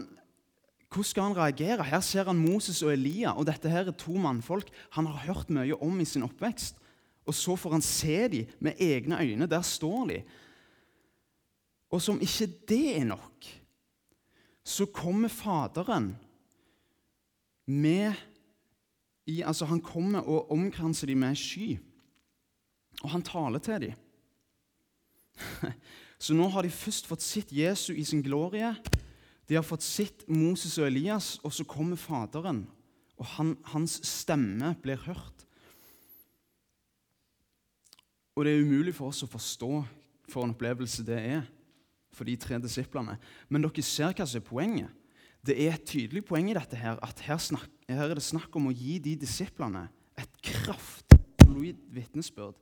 hvordan 0.91 1.07
skal 1.07 1.23
han 1.23 1.37
reagere? 1.37 1.83
Her 1.87 2.01
ser 2.03 2.27
han 2.27 2.39
Moses 2.39 2.81
og 2.83 2.91
Elia, 2.91 3.31
og 3.31 3.45
dette 3.47 3.69
her 3.71 3.87
er 3.87 3.95
to 3.95 4.11
mannfolk 4.19 4.67
han 4.91 5.07
har 5.07 5.23
hørt 5.23 5.49
mye 5.53 5.77
om 5.79 6.01
i 6.03 6.05
sin 6.05 6.25
oppvekst. 6.27 6.75
Og 7.25 7.35
så 7.37 7.55
får 7.55 7.77
han 7.77 7.85
se 7.85 8.17
dem 8.27 8.49
med 8.59 8.81
egne 8.81 9.21
øyne. 9.21 9.47
Der 9.47 9.61
står 9.61 10.07
de. 10.09 10.17
Og 11.91 12.01
som 12.01 12.19
ikke 12.21 12.49
det 12.67 12.97
er 12.97 13.07
nok, 13.07 13.47
så 14.63 14.85
kommer 14.85 15.27
Faderen 15.27 16.17
med 17.65 18.13
i, 19.25 19.41
altså 19.41 19.65
Han 19.65 19.81
kommer 19.81 20.19
og 20.19 20.51
omkranser 20.51 21.07
dem 21.07 21.17
med 21.17 21.35
sky, 21.35 21.77
og 23.01 23.09
han 23.09 23.23
taler 23.23 23.59
til 23.59 23.81
dem. 23.81 23.93
Så 26.21 26.35
nå 26.37 26.47
har 26.53 26.61
de 26.61 26.69
først 26.69 27.07
fått 27.09 27.23
sett 27.25 27.51
Jesu 27.51 27.93
i 27.93 28.03
sin 28.05 28.21
glorie. 28.21 28.75
De 29.49 29.57
har 29.57 29.65
fått 29.65 29.83
sitt 29.83 30.25
Moses 30.29 30.77
og 30.79 30.87
Elias, 30.87 31.35
og 31.43 31.53
så 31.53 31.65
kommer 31.67 31.99
Faderen. 31.99 32.65
Og 33.19 33.27
han, 33.37 33.55
hans 33.73 33.99
stemme 34.07 34.73
blir 34.81 35.01
hørt. 35.05 35.45
Og 38.35 38.45
det 38.45 38.53
er 38.53 38.63
umulig 38.63 38.93
for 38.95 39.11
oss 39.11 39.23
å 39.25 39.29
forstå 39.29 39.73
for 40.31 40.45
en 40.45 40.53
opplevelse 40.55 41.03
det 41.05 41.19
er 41.19 41.43
for 42.15 42.27
de 42.27 42.35
tre 42.39 42.57
disiplene. 42.63 43.17
Men 43.49 43.63
dere 43.65 43.83
ser 43.85 44.15
hva 44.15 44.27
som 44.27 44.39
er 44.39 44.47
poenget. 44.47 44.97
Det 45.41 45.55
er 45.57 45.73
et 45.73 45.87
tydelig 45.89 46.23
poeng 46.27 46.51
i 46.51 46.55
dette 46.55 46.77
her, 46.77 46.99
at 47.01 47.23
her, 47.25 47.39
snak, 47.41 47.65
her 47.89 48.03
er 48.05 48.17
det 48.17 48.25
snakk 48.25 48.53
om 48.59 48.69
å 48.69 48.75
gi 48.75 48.99
de 49.01 49.15
disiplene 49.23 49.87
et 50.21 50.41
kraftig 50.45 51.17
vitnesbyrd. 51.91 52.59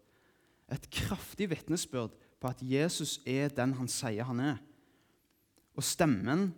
Et 0.71 0.86
kraftig 0.93 1.50
vitnesbyrd 1.51 2.15
på 2.39 2.50
at 2.50 2.62
Jesus 2.63 3.17
er 3.27 3.51
den 3.51 3.74
han 3.75 3.89
sier 3.91 4.27
han 4.29 4.39
er. 4.43 4.62
Og 5.75 5.83
stemmen 5.83 6.50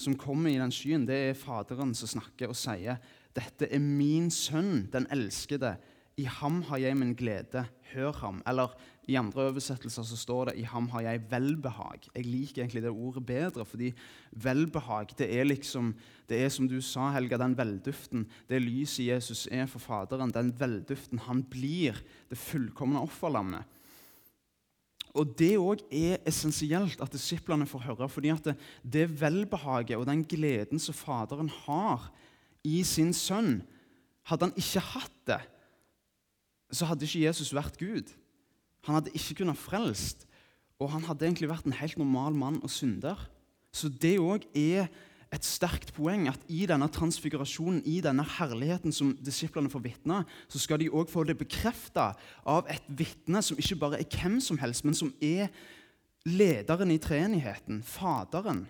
som 0.00 0.16
kommer 0.18 0.50
i 0.50 0.58
den 0.60 0.72
skyen, 0.72 1.06
det 1.08 1.18
er 1.28 1.38
Faderen 1.38 1.92
som 1.96 2.08
snakker 2.08 2.50
og 2.50 2.58
sier 2.58 3.00
dette 3.36 3.68
er 3.70 3.82
min 3.82 4.30
sønn, 4.34 4.88
den 4.90 5.06
elskede. 5.14 5.76
I 6.18 6.24
ham 6.26 6.60
har 6.68 6.80
jeg 6.82 6.96
min 6.98 7.12
glede. 7.14 7.62
Hør 7.92 8.16
ham. 8.20 8.40
Eller 8.48 8.72
i 9.08 9.16
andre 9.18 9.48
oversettelser 9.48 10.04
så 10.06 10.16
står 10.18 10.50
det 10.50 10.54
'i 10.58 10.62
ham 10.62 10.88
har 10.88 11.00
jeg 11.00 11.22
velbehag'. 11.30 12.08
Jeg 12.14 12.26
liker 12.26 12.62
egentlig 12.62 12.82
det 12.82 12.90
ordet 12.90 13.26
bedre, 13.26 13.64
fordi 13.64 13.92
velbehag 14.32 15.18
det 15.18 15.38
er 15.40 15.44
liksom, 15.44 15.94
det 16.28 16.44
er 16.44 16.48
som 16.48 16.68
du 16.68 16.80
sa, 16.80 17.10
Helga, 17.10 17.36
den 17.36 17.56
velduften. 17.56 18.26
Det 18.48 18.62
lyset 18.62 19.06
Jesus 19.06 19.48
er 19.50 19.66
for 19.66 19.78
Faderen, 19.78 20.30
den 20.30 20.52
velduften 20.52 21.18
han 21.18 21.42
blir, 21.42 21.94
det 22.28 22.38
fullkomne 22.38 23.00
offerlammet. 23.00 23.64
Og 25.14 25.34
Det 25.38 25.56
òg 25.58 25.82
er 25.90 26.20
essensielt 26.28 27.00
at 27.02 27.12
disiplene 27.12 27.66
får 27.66 27.82
høre. 27.88 28.08
fordi 28.08 28.28
at 28.28 28.44
det, 28.44 28.56
det 28.82 29.20
velbehaget 29.20 29.96
og 29.96 30.06
den 30.06 30.24
gleden 30.24 30.78
som 30.78 30.94
Faderen 30.94 31.48
har 31.66 32.12
i 32.64 32.82
sin 32.82 33.12
sønn 33.12 33.62
Hadde 34.28 34.46
han 34.46 34.58
ikke 34.60 34.80
hatt 34.84 35.16
det, 35.26 35.40
så 36.70 36.86
hadde 36.86 37.06
ikke 37.06 37.24
Jesus 37.24 37.54
vært 37.56 37.78
Gud. 37.80 38.12
Han 38.86 38.94
hadde 38.94 39.10
ikke 39.16 39.40
kunnet 39.40 39.58
frelst, 39.58 40.26
og 40.78 40.92
han 40.92 41.02
hadde 41.08 41.26
egentlig 41.26 41.48
vært 41.50 41.66
en 41.66 41.74
helt 41.74 41.98
normal 41.98 42.36
mann 42.36 42.60
og 42.62 42.70
synder. 42.70 43.18
Så 43.72 43.88
det 43.88 44.20
òg 44.20 44.46
er 44.54 44.86
et 45.30 45.46
sterkt 45.46 45.92
poeng 45.94 46.26
at 46.30 46.42
i 46.50 46.64
denne 46.66 46.88
transfigurasjonen, 46.90 47.84
i 47.86 48.00
denne 48.02 48.24
herligheten 48.26 48.94
som 48.94 49.12
disiplene 49.22 49.70
får 49.70 49.84
vitne, 49.84 50.24
så 50.50 50.58
skal 50.58 50.80
de 50.82 50.90
òg 50.90 51.10
få 51.10 51.22
det 51.28 51.38
bekrefta 51.38 52.10
av 52.42 52.66
et 52.72 52.86
vitne 52.88 53.42
som 53.44 53.58
ikke 53.60 53.78
bare 53.78 54.00
er 54.02 54.10
hvem 54.10 54.40
som 54.42 54.58
helst, 54.58 54.84
men 54.84 54.96
som 54.98 55.12
er 55.22 55.52
lederen 56.26 56.90
i 56.90 56.98
treenigheten, 56.98 57.84
Faderen, 57.86 58.64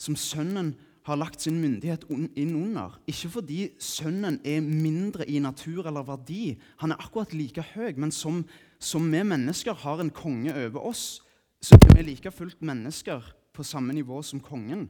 som 0.00 0.16
Sønnen 0.18 0.74
har 1.06 1.16
lagt 1.16 1.40
sin 1.40 1.60
myndighet 1.62 2.04
inn 2.10 2.56
under. 2.58 2.98
Ikke 3.08 3.30
fordi 3.36 3.60
Sønnen 3.80 4.40
er 4.44 4.60
mindre 4.64 5.26
i 5.30 5.38
natur 5.40 5.86
eller 5.88 6.04
verdi. 6.06 6.58
Han 6.82 6.92
er 6.92 7.00
akkurat 7.00 7.32
like 7.36 7.64
høy, 7.72 7.94
men 7.96 8.12
som, 8.12 8.42
som 8.78 9.06
vi 9.12 9.22
mennesker 9.24 9.78
har 9.84 10.02
en 10.02 10.12
konge 10.12 10.52
over 10.66 10.90
oss, 10.90 11.22
så 11.62 11.78
er 11.78 11.96
vi 11.96 12.08
like 12.10 12.32
fullt 12.32 12.60
mennesker 12.64 13.24
på 13.54 13.64
samme 13.66 13.94
nivå 13.96 14.22
som 14.24 14.40
kongen. 14.40 14.88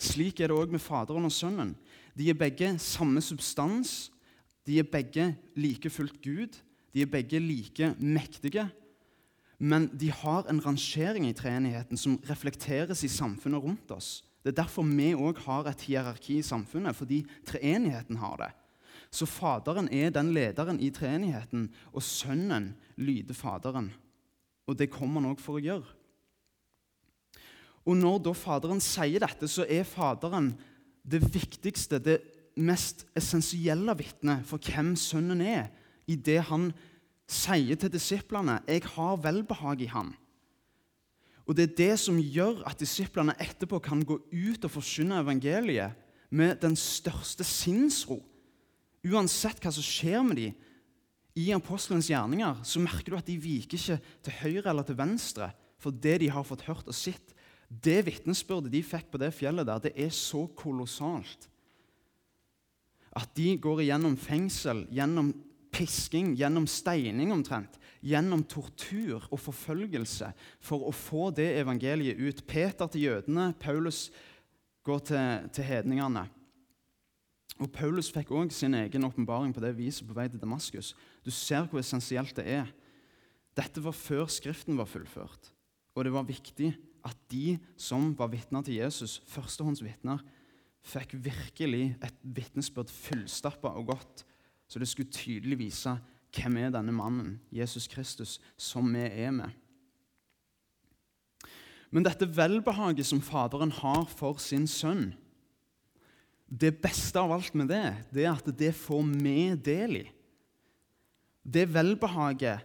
Slik 0.00 0.40
er 0.40 0.50
det 0.50 0.56
òg 0.56 0.72
med 0.72 0.82
Faderen 0.82 1.28
og 1.28 1.32
Sønnen. 1.32 1.74
De 2.18 2.28
er 2.30 2.38
begge 2.38 2.74
samme 2.78 3.20
substans. 3.20 4.10
De 4.66 4.78
er 4.78 4.88
begge 4.88 5.32
like 5.56 5.90
fullt 5.90 6.20
Gud. 6.22 6.58
De 6.94 7.02
er 7.02 7.10
begge 7.10 7.40
like 7.40 7.94
mektige. 7.98 8.68
Men 9.58 9.86
de 9.94 10.10
har 10.10 10.48
en 10.50 10.60
rangering 10.66 11.28
i 11.28 11.36
treenigheten 11.38 11.96
som 11.96 12.18
reflekteres 12.30 13.04
i 13.04 13.08
samfunnet 13.08 13.62
rundt 13.62 13.90
oss. 13.94 14.24
Det 14.42 14.50
er 14.50 14.62
derfor 14.64 14.82
vi 14.82 15.12
òg 15.14 15.38
har 15.44 15.68
et 15.70 15.84
hierarki 15.86 16.40
i 16.40 16.42
samfunnet, 16.42 16.96
fordi 16.98 17.22
treenigheten 17.46 18.18
har 18.18 18.36
det. 18.40 18.50
Så 19.12 19.26
Faderen 19.26 19.88
er 19.92 20.10
den 20.10 20.32
lederen 20.34 20.80
i 20.80 20.90
treenigheten, 20.90 21.68
og 21.92 22.02
Sønnen 22.02 22.72
lyder 22.96 23.34
Faderen. 23.34 23.92
Og 24.66 24.78
det 24.78 24.90
kommer 24.90 25.20
han 25.20 25.30
òg 25.30 25.40
for 25.40 25.60
å 25.60 25.62
gjøre. 25.62 26.01
Og 27.82 27.98
når 27.98 28.20
da 28.22 28.34
Faderen 28.36 28.80
sier 28.82 29.22
dette, 29.22 29.48
så 29.50 29.66
er 29.66 29.86
Faderen 29.88 30.52
det 31.02 31.22
viktigste, 31.34 31.98
det 31.98 32.20
mest 32.54 33.06
essensielle 33.18 33.94
vitnet 33.98 34.44
for 34.46 34.62
hvem 34.62 34.94
Sønnen 34.98 35.42
er, 35.42 35.70
i 36.06 36.14
det 36.14 36.40
han 36.50 36.70
sier 37.30 37.78
til 37.78 37.90
disiplene 37.92 38.60
'Jeg 38.66 38.82
har 38.94 39.16
velbehag 39.16 39.80
i 39.80 39.86
ham'. 39.86 40.14
Og 41.46 41.56
Det 41.56 41.70
er 41.70 41.76
det 41.76 41.98
som 41.98 42.18
gjør 42.18 42.62
at 42.66 42.78
disiplene 42.78 43.34
etterpå 43.40 43.82
kan 43.82 44.04
gå 44.04 44.20
ut 44.32 44.64
og 44.64 44.70
forsyne 44.70 45.18
evangeliet 45.20 45.92
med 46.30 46.60
den 46.60 46.76
største 46.76 47.44
sinnsro. 47.44 48.22
Uansett 49.04 49.58
hva 49.60 49.72
som 49.72 49.82
skjer 49.82 50.22
med 50.22 50.36
dem 50.36 50.54
i 51.34 51.50
apostelens 51.50 52.08
gjerninger, 52.08 52.62
så 52.62 52.78
merker 52.78 53.10
du 53.10 53.16
at 53.16 53.26
de 53.26 53.36
viker 53.36 53.78
ikke 53.78 54.00
til 54.22 54.32
høyre 54.32 54.70
eller 54.70 54.82
til 54.82 54.96
venstre 54.96 55.52
for 55.82 55.90
det 55.90 56.20
de 56.22 56.30
har 56.30 56.46
fått 56.46 56.62
hørt 56.68 56.86
og 56.86 56.94
sett 56.94 57.34
det 57.80 58.02
vitnesbyrdet 58.04 58.72
de 58.72 58.82
fikk 58.84 59.08
på 59.12 59.20
det 59.22 59.30
fjellet, 59.34 59.66
der, 59.68 59.80
det 59.80 59.94
er 59.96 60.12
så 60.12 60.44
kolossalt. 60.58 61.48
At 63.16 63.32
de 63.36 63.54
går 63.60 63.84
igjennom 63.84 64.16
fengsel, 64.20 64.84
gjennom 64.92 65.32
pisking, 65.72 66.34
gjennom 66.36 66.66
steining 66.68 67.32
omtrent, 67.32 67.78
gjennom 68.04 68.44
tortur 68.48 69.24
og 69.30 69.40
forfølgelse 69.40 70.32
for 70.64 70.88
å 70.88 70.92
få 70.96 71.30
det 71.36 71.48
evangeliet 71.62 72.20
ut. 72.20 72.44
Peter 72.48 72.90
til 72.92 73.08
jødene, 73.08 73.52
Paulus 73.60 74.06
går 74.84 75.04
til, 75.08 75.50
til 75.56 75.68
hedningene. 75.68 76.26
Og 77.62 77.68
Paulus 77.72 78.08
fikk 78.12 78.32
òg 78.34 78.52
sin 78.52 78.74
egen 78.74 79.06
åpenbaring 79.06 79.52
på 79.54 79.62
det 79.62 79.74
viset 79.76 80.08
på 80.08 80.16
vei 80.16 80.26
til 80.28 80.40
Damaskus. 80.42 80.92
Du 81.24 81.30
ser 81.30 81.68
hvor 81.68 81.80
essensielt 81.80 82.34
det 82.36 82.46
er. 82.48 82.72
Dette 83.56 83.82
var 83.84 83.96
før 83.96 84.24
Skriften 84.32 84.78
var 84.80 84.88
fullført, 84.88 85.52
og 85.92 86.04
det 86.04 86.12
var 86.14 86.24
viktig 86.24 86.72
at 87.04 87.18
de 87.32 87.58
som 87.76 88.12
var 88.18 88.30
vitner 88.32 88.62
til 88.66 88.78
Jesus, 88.78 89.20
førstehåndsvitner, 89.30 90.22
fikk 90.82 91.14
virkelig 91.22 91.92
et 92.02 92.22
vitnesbyrd 92.22 92.90
fullstappa 92.90 93.70
og 93.78 93.92
godt, 93.92 94.24
så 94.68 94.80
det 94.80 94.88
skulle 94.90 95.12
tydelig 95.12 95.58
vise 95.60 95.96
hvem 96.32 96.56
er 96.62 96.72
denne 96.72 96.94
mannen, 96.96 97.36
Jesus 97.52 97.86
Kristus, 97.90 98.38
som 98.56 98.88
vi 98.94 99.04
er 99.04 99.34
med. 99.34 99.50
Men 101.92 102.06
dette 102.06 102.24
velbehaget 102.24 103.04
som 103.04 103.20
Faderen 103.20 103.74
har 103.82 104.06
for 104.08 104.40
sin 104.40 104.64
sønn, 104.70 105.10
det 106.48 106.74
beste 106.84 107.20
av 107.20 107.32
alt 107.32 107.54
med 107.56 107.70
det, 107.72 107.84
det 108.12 108.24
er 108.24 108.32
at 108.32 108.48
det 108.56 108.72
får 108.76 109.04
vi 109.08 109.36
del 109.56 109.98
i. 110.02 110.06
Det 111.42 111.66
velbehaget, 111.72 112.64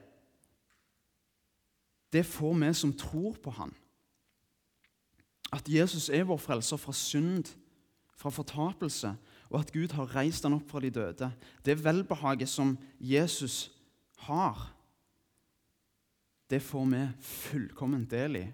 det 2.12 2.24
får 2.28 2.56
vi 2.62 2.72
som 2.76 2.94
tror 2.96 3.36
på 3.44 3.52
Han. 3.52 3.74
At 5.54 5.70
Jesus 5.70 6.10
er 6.10 6.28
vår 6.28 6.40
frelser 6.42 6.80
fra 6.80 6.94
synd, 6.94 7.54
fra 8.18 8.30
fortapelse, 8.34 9.14
og 9.50 9.60
at 9.60 9.72
Gud 9.72 9.94
har 9.96 10.12
reist 10.16 10.44
han 10.44 10.58
opp 10.58 10.68
fra 10.72 10.82
de 10.84 10.92
døde. 10.92 11.30
Det 11.64 11.78
velbehaget 11.84 12.50
som 12.50 12.76
Jesus 13.00 13.72
har, 14.28 14.74
det 16.50 16.62
får 16.64 16.86
vi 16.92 17.02
fullkomment 17.22 18.10
del 18.12 18.40
i. 18.40 18.46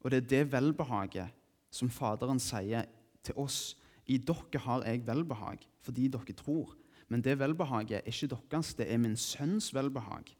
Og 0.00 0.10
det 0.10 0.22
er 0.22 0.28
det 0.28 0.52
velbehaget 0.52 1.36
som 1.72 1.90
Faderen 1.92 2.40
sier 2.40 2.88
til 3.24 3.36
oss. 3.40 3.76
I 4.06 4.18
dere 4.18 4.60
har 4.64 4.84
jeg 4.88 5.06
velbehag 5.06 5.66
fordi 5.80 6.08
dere 6.12 6.36
tror. 6.36 6.74
Men 7.08 7.24
det 7.24 7.38
velbehaget 7.40 8.00
er 8.00 8.06
ikke 8.06 8.36
deres, 8.36 8.74
det 8.74 8.86
er 8.92 8.98
min 9.00 9.16
sønns 9.16 9.72
velbehag, 9.74 10.36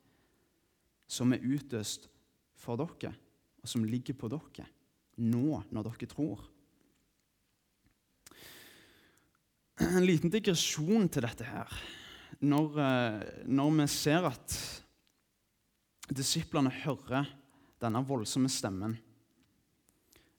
som 1.09 1.33
er 1.33 1.43
utøst 1.43 2.09
for 2.55 2.77
dere, 2.77 3.15
og 3.63 3.69
som 3.69 3.85
ligger 3.85 4.15
på 4.15 4.29
dere 4.29 4.69
nå 5.21 5.63
når 5.71 5.89
dere 5.89 6.11
tror. 6.11 6.43
En 9.81 10.05
liten 10.05 10.33
digresjon 10.33 11.09
til 11.09 11.25
dette 11.25 11.47
her. 11.49 11.71
Når, 12.41 12.81
eh, 12.81 13.23
når 13.49 13.73
vi 13.79 13.87
ser 13.93 14.29
at 14.29 14.57
disiplene 16.11 16.73
hører 16.83 17.29
denne 17.81 18.03
voldsomme 18.05 18.49
stemmen, 18.53 18.99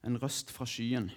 en 0.02 0.18
røst 0.18 0.50
fra 0.54 0.66
skyen 0.66 1.12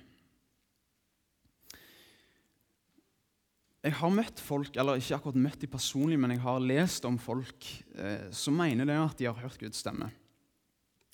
jeg 3.85 3.93
har 3.99 4.13
møtt 4.17 4.41
folk, 4.41 4.77
eller 4.81 4.97
ikke 4.97 5.19
akkurat 5.19 5.41
møtt 5.45 5.61
de 5.61 5.69
personlig, 5.69 6.17
men 6.21 6.33
jeg 6.33 6.41
har 6.41 6.63
lest 6.63 7.05
om 7.05 7.19
folk 7.21 7.67
eh, 8.01 8.31
som 8.33 8.57
mener 8.57 8.89
det 8.89 8.97
at 8.97 9.19
de 9.19 9.27
har 9.29 9.37
hørt 9.37 9.59
Guds 9.61 9.83
stemme. 9.85 10.09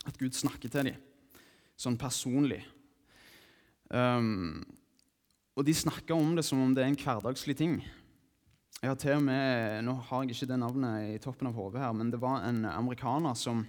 At 0.07 0.19
Gud 0.21 0.37
snakker 0.39 0.71
til 0.71 0.87
dem, 0.87 1.01
sånn 1.81 1.97
personlig. 2.01 2.61
Um, 3.91 4.61
og 5.57 5.67
de 5.67 5.75
snakker 5.75 6.15
om 6.15 6.37
det 6.37 6.45
som 6.47 6.61
om 6.63 6.75
det 6.77 6.85
er 6.85 6.93
en 6.93 7.01
hverdagslig 7.01 7.57
ting. 7.59 7.81
Jeg 8.81 8.89
har 8.89 9.01
til 9.01 9.19
og 9.19 9.25
med, 9.27 9.81
Nå 9.85 9.97
har 10.09 10.23
jeg 10.23 10.37
ikke 10.37 10.53
det 10.53 10.61
navnet 10.63 11.17
i 11.17 11.19
toppen 11.21 11.51
av 11.51 11.57
hodet, 11.59 11.83
her, 11.83 11.97
men 11.97 12.13
det 12.13 12.21
var 12.23 12.47
en 12.49 12.63
amerikaner 12.71 13.37
som 13.37 13.65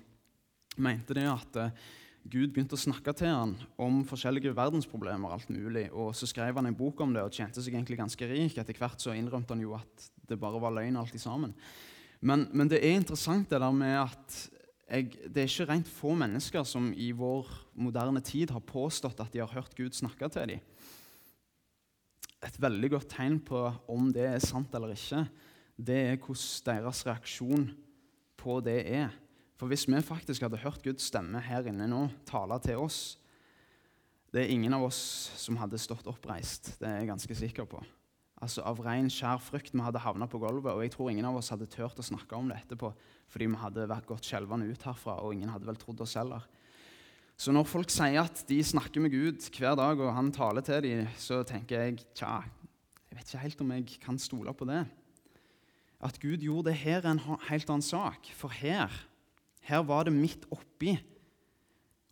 mente 0.80 1.16
det 1.18 1.26
at 1.28 1.58
uh, 1.60 1.90
Gud 2.22 2.52
begynte 2.54 2.78
å 2.78 2.80
snakke 2.80 3.16
til 3.18 3.32
han 3.34 3.56
om 3.82 4.04
forskjellige 4.08 4.54
verdensproblemer. 4.56 5.32
alt 5.34 5.50
mulig, 5.50 5.90
og 5.92 6.14
Så 6.16 6.28
skrev 6.30 6.56
han 6.56 6.70
en 6.70 6.78
bok 6.78 7.02
om 7.02 7.14
det 7.14 7.24
og 7.24 7.34
tjente 7.34 7.62
seg 7.62 7.74
egentlig 7.74 7.98
ganske 7.98 8.28
rik. 8.30 8.58
Etter 8.58 8.78
hvert 8.78 9.02
så 9.02 9.16
innrømte 9.18 9.56
han 9.56 9.64
jo 9.64 9.74
at 9.74 10.12
det 10.30 10.40
bare 10.40 10.62
var 10.62 10.72
løgn 10.72 10.98
alt 11.02 11.18
sammen. 11.20 11.56
Men, 12.22 12.48
men 12.54 12.70
det 12.70 12.84
er 12.86 12.94
interessant 12.94 13.50
det 13.50 13.60
der 13.60 13.74
med 13.74 13.98
at 14.04 14.38
jeg, 14.92 15.14
det 15.32 15.44
er 15.44 15.50
ikke 15.50 15.70
rent 15.70 15.90
få 15.90 16.14
mennesker 16.20 16.66
som 16.68 16.92
i 16.92 17.14
vår 17.16 17.48
moderne 17.80 18.22
tid 18.26 18.52
har 18.52 18.64
påstått 18.68 19.24
at 19.24 19.32
de 19.32 19.40
har 19.40 19.54
hørt 19.56 19.76
Gud 19.78 19.96
snakke 19.96 20.28
til 20.34 20.56
dem 20.56 20.66
et 22.42 22.58
veldig 22.62 22.90
godt 22.96 23.10
tegn 23.14 23.38
på 23.46 23.62
om 23.92 24.10
det 24.14 24.26
er 24.26 24.44
sant 24.44 24.74
eller 24.76 24.96
ikke, 24.96 25.26
det 25.78 26.00
er 26.10 26.18
hvordan 26.18 26.82
deres 26.82 27.04
reaksjon 27.08 27.68
på 28.42 28.58
det 28.66 28.80
er. 28.90 29.12
For 29.60 29.70
hvis 29.70 29.86
vi 29.86 30.02
faktisk 30.02 30.42
hadde 30.42 30.62
hørt 30.64 30.82
Guds 30.82 31.06
stemme 31.12 31.42
her 31.46 31.68
inne 31.70 31.86
nå 31.90 32.08
tale 32.26 32.58
til 32.64 32.82
oss 32.82 33.18
Det 34.32 34.46
er 34.46 34.54
ingen 34.54 34.72
av 34.72 34.86
oss 34.88 34.98
som 35.36 35.58
hadde 35.60 35.76
stått 35.76 36.06
oppreist, 36.08 36.78
det 36.80 36.88
er 36.88 37.02
jeg 37.02 37.10
ganske 37.10 37.36
sikker 37.36 37.66
på. 37.68 37.82
Altså 38.42 38.64
Av 38.66 38.80
ren, 38.82 39.10
skjær 39.12 39.42
frykt 39.44 39.76
vi 39.76 39.84
hadde 39.86 40.02
havna 40.02 40.26
på 40.30 40.40
gulvet, 40.42 40.74
og 40.74 40.82
jeg 40.82 40.96
tror 40.96 41.12
ingen 41.12 41.28
av 41.30 41.38
oss 41.38 41.52
hadde 41.54 41.70
turt 41.70 42.00
å 42.02 42.06
snakke 42.06 42.38
om 42.38 42.50
det 42.50 42.58
etterpå 42.64 42.90
fordi 43.32 43.48
vi 43.48 43.60
hadde 43.62 43.86
vært 43.88 44.08
gått 44.10 44.28
skjelvende 44.28 44.66
ut 44.68 44.82
herfra, 44.84 45.20
og 45.24 45.36
ingen 45.36 45.54
hadde 45.54 45.70
vel 45.70 45.78
trodd 45.80 46.02
oss 46.04 46.18
heller. 46.20 46.44
Så 47.40 47.54
når 47.56 47.70
folk 47.70 47.94
sier 47.94 48.20
at 48.22 48.42
de 48.50 48.58
snakker 48.66 49.02
med 49.02 49.14
Gud 49.14 49.46
hver 49.56 49.78
dag, 49.80 50.02
og 50.02 50.12
han 50.14 50.34
taler 50.36 50.66
til 50.66 50.82
dem, 50.84 51.08
så 51.18 51.40
tenker 51.48 51.86
jeg 51.86 52.02
tja, 52.18 52.42
jeg 53.08 53.18
vet 53.18 53.30
ikke 53.30 53.46
helt 53.46 53.64
om 53.64 53.72
jeg 53.78 54.02
kan 54.04 54.20
stole 54.20 54.54
på 54.58 54.68
det. 54.68 54.82
At 56.02 56.20
Gud 56.20 56.44
gjorde 56.44 56.72
det 56.72 56.82
her, 56.82 57.06
er 57.06 57.14
en 57.14 57.24
helt 57.48 57.72
annen 57.72 57.86
sak. 57.86 58.30
For 58.36 58.52
her, 58.52 58.92
her 59.70 59.86
var 59.88 60.10
det 60.10 60.14
midt 60.18 60.46
oppi 60.52 60.98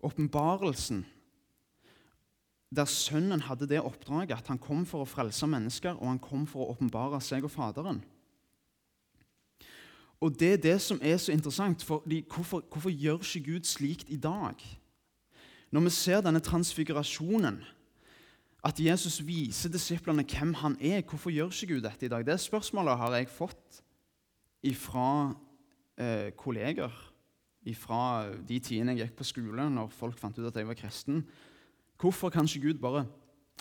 åpenbarelsen, 0.05 1.03
der 2.75 2.85
Sønnen 2.85 3.41
hadde 3.41 3.67
det 3.67 3.81
oppdraget 3.81 4.37
at 4.37 4.47
han 4.47 4.61
kom 4.61 4.85
for 4.85 5.01
å 5.01 5.09
frelse 5.09 5.47
mennesker, 5.49 5.97
og 5.97 6.07
han 6.07 6.21
kom 6.21 6.45
for 6.47 6.63
å 6.63 6.75
åpenbare 6.75 7.21
seg 7.23 7.47
og 7.47 7.53
Faderen. 7.53 8.03
Og 10.19 10.35
Det 10.35 10.53
er 10.53 10.57
det 10.57 10.81
som 10.81 10.99
er 11.01 11.17
så 11.17 11.31
interessant. 11.31 11.83
for 11.83 12.03
hvorfor, 12.05 12.61
hvorfor 12.61 12.89
gjør 12.89 13.23
ikke 13.23 13.53
Gud 13.53 13.63
slikt 13.63 14.09
i 14.09 14.17
dag? 14.17 14.55
Når 15.71 15.81
vi 15.81 15.89
ser 15.89 16.21
denne 16.21 16.39
transfigurasjonen, 16.39 17.63
at 18.63 18.79
Jesus 18.79 19.25
viser 19.25 19.69
disiplene 19.69 20.25
hvem 20.27 20.53
han 20.53 20.77
er, 20.81 21.01
hvorfor 21.01 21.31
gjør 21.31 21.47
ikke 21.47 21.73
Gud 21.73 21.81
dette 21.81 22.05
i 22.05 22.09
dag? 22.09 22.25
Det 22.25 22.39
spørsmålet 22.39 22.97
har 22.97 23.15
jeg 23.15 23.29
fått 23.29 23.83
fra 24.75 25.33
eh, 25.97 26.31
kolleger 26.35 26.91
fra 27.75 28.29
de 28.47 28.59
tidene 28.59 28.95
jeg 28.95 29.07
gikk 29.07 29.17
på 29.19 29.27
skole, 29.27 29.69
når 29.69 29.91
folk 29.93 30.19
fant 30.19 30.37
ut 30.39 30.47
at 30.47 30.57
jeg 30.57 30.67
var 30.67 30.77
kristen. 30.79 31.23
Hvorfor 31.99 32.31
kan 32.31 32.47
ikke 32.47 32.69
Gud 32.69 32.79
bare 32.79 33.03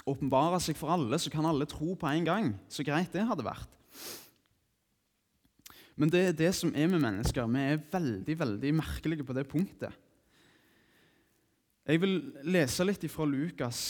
åpenbare 0.06 0.60
seg 0.62 0.76
for 0.78 0.92
alle, 0.94 1.18
så 1.18 1.30
kan 1.30 1.46
alle 1.48 1.66
tro 1.66 1.96
på 1.98 2.06
en 2.06 2.26
gang? 2.26 2.52
Så 2.70 2.86
greit 2.86 3.10
det 3.12 3.26
hadde 3.26 3.46
vært. 3.46 3.74
Men 5.98 6.12
det 6.14 6.20
er 6.22 6.36
det 6.38 6.52
som 6.54 6.70
er 6.70 6.86
med 6.86 7.02
mennesker. 7.02 7.48
Vi 7.50 7.64
er 7.72 7.80
veldig 7.90 8.38
veldig 8.38 8.70
merkelige 8.78 9.26
på 9.26 9.34
det 9.34 9.48
punktet. 9.50 9.90
Jeg 11.88 11.98
vil 12.02 12.18
lese 12.46 12.84
litt 12.84 13.06
fra 13.10 13.26
Lukas 13.26 13.80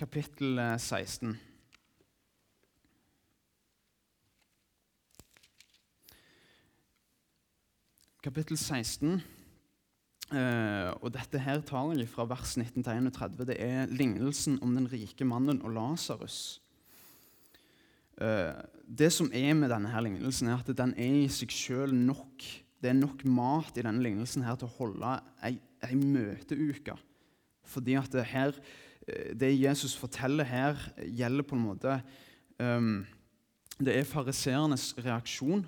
kapittel 0.00 0.58
16. 0.80 1.36
Kapittel 8.22 8.58
16, 8.58 9.20
eh, 10.36 10.90
og 11.00 11.12
dette 11.14 11.40
her 11.42 11.62
tar 11.66 11.92
jeg 11.94 12.08
fra 12.10 12.26
vers 12.30 12.56
19-31, 12.58 13.44
Det 13.48 13.58
er 13.60 13.90
lignelsen 13.92 14.58
om 14.62 14.74
den 14.76 14.88
rike 14.90 15.26
mannen 15.28 15.62
og 15.62 15.74
Lasarus. 15.76 16.60
Uh, 18.20 18.52
det 18.86 19.08
som 19.10 19.30
er 19.34 19.54
med 19.56 19.72
denne 19.72 19.90
her 19.90 20.04
lignelsen, 20.04 20.50
er 20.52 20.60
at 20.60 20.68
den 20.76 20.92
er 21.00 21.22
i 21.24 21.28
seg 21.32 21.50
sjøl 21.50 21.94
nok. 21.96 22.44
Det 22.82 22.90
er 22.90 22.98
nok 22.98 23.24
mat 23.24 23.78
i 23.80 23.84
denne 23.86 24.04
lignelsen 24.04 24.44
her 24.44 24.58
til 24.60 24.68
å 24.68 24.76
holde 24.76 25.14
ei 25.42 25.56
ei 25.86 25.98
møteuke. 25.98 26.96
Fordi 27.66 27.96
at 27.98 28.12
det, 28.14 28.24
her, 28.30 28.54
eh, 29.06 29.32
det 29.38 29.52
Jesus 29.58 29.96
forteller 29.98 30.46
her, 30.48 30.78
gjelder 30.98 31.46
på 31.46 31.58
en 31.58 31.66
måte 31.66 31.98
um, 32.58 33.04
Det 33.82 33.96
er 33.96 34.06
fariseernes 34.06 34.92
reaksjon. 35.02 35.64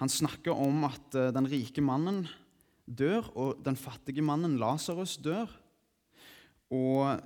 Han 0.00 0.10
snakker 0.10 0.54
om 0.56 0.86
at 0.88 1.18
uh, 1.18 1.28
den 1.34 1.48
rike 1.50 1.82
mannen 1.84 2.24
dør, 2.86 3.30
og 3.34 3.62
den 3.64 3.76
fattige 3.76 4.24
mannen 4.24 4.58
Lasarus 4.60 5.16
dør. 5.22 5.50
Og 6.74 7.20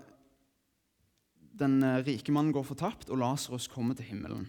den 1.59 1.81
uh, 1.83 1.99
rike 2.07 2.33
mannen 2.35 2.55
går 2.55 2.67
fortapt, 2.67 3.11
og 3.11 3.21
Lasarus 3.23 3.69
kommer 3.71 3.99
til 3.99 4.11
himmelen. 4.13 4.47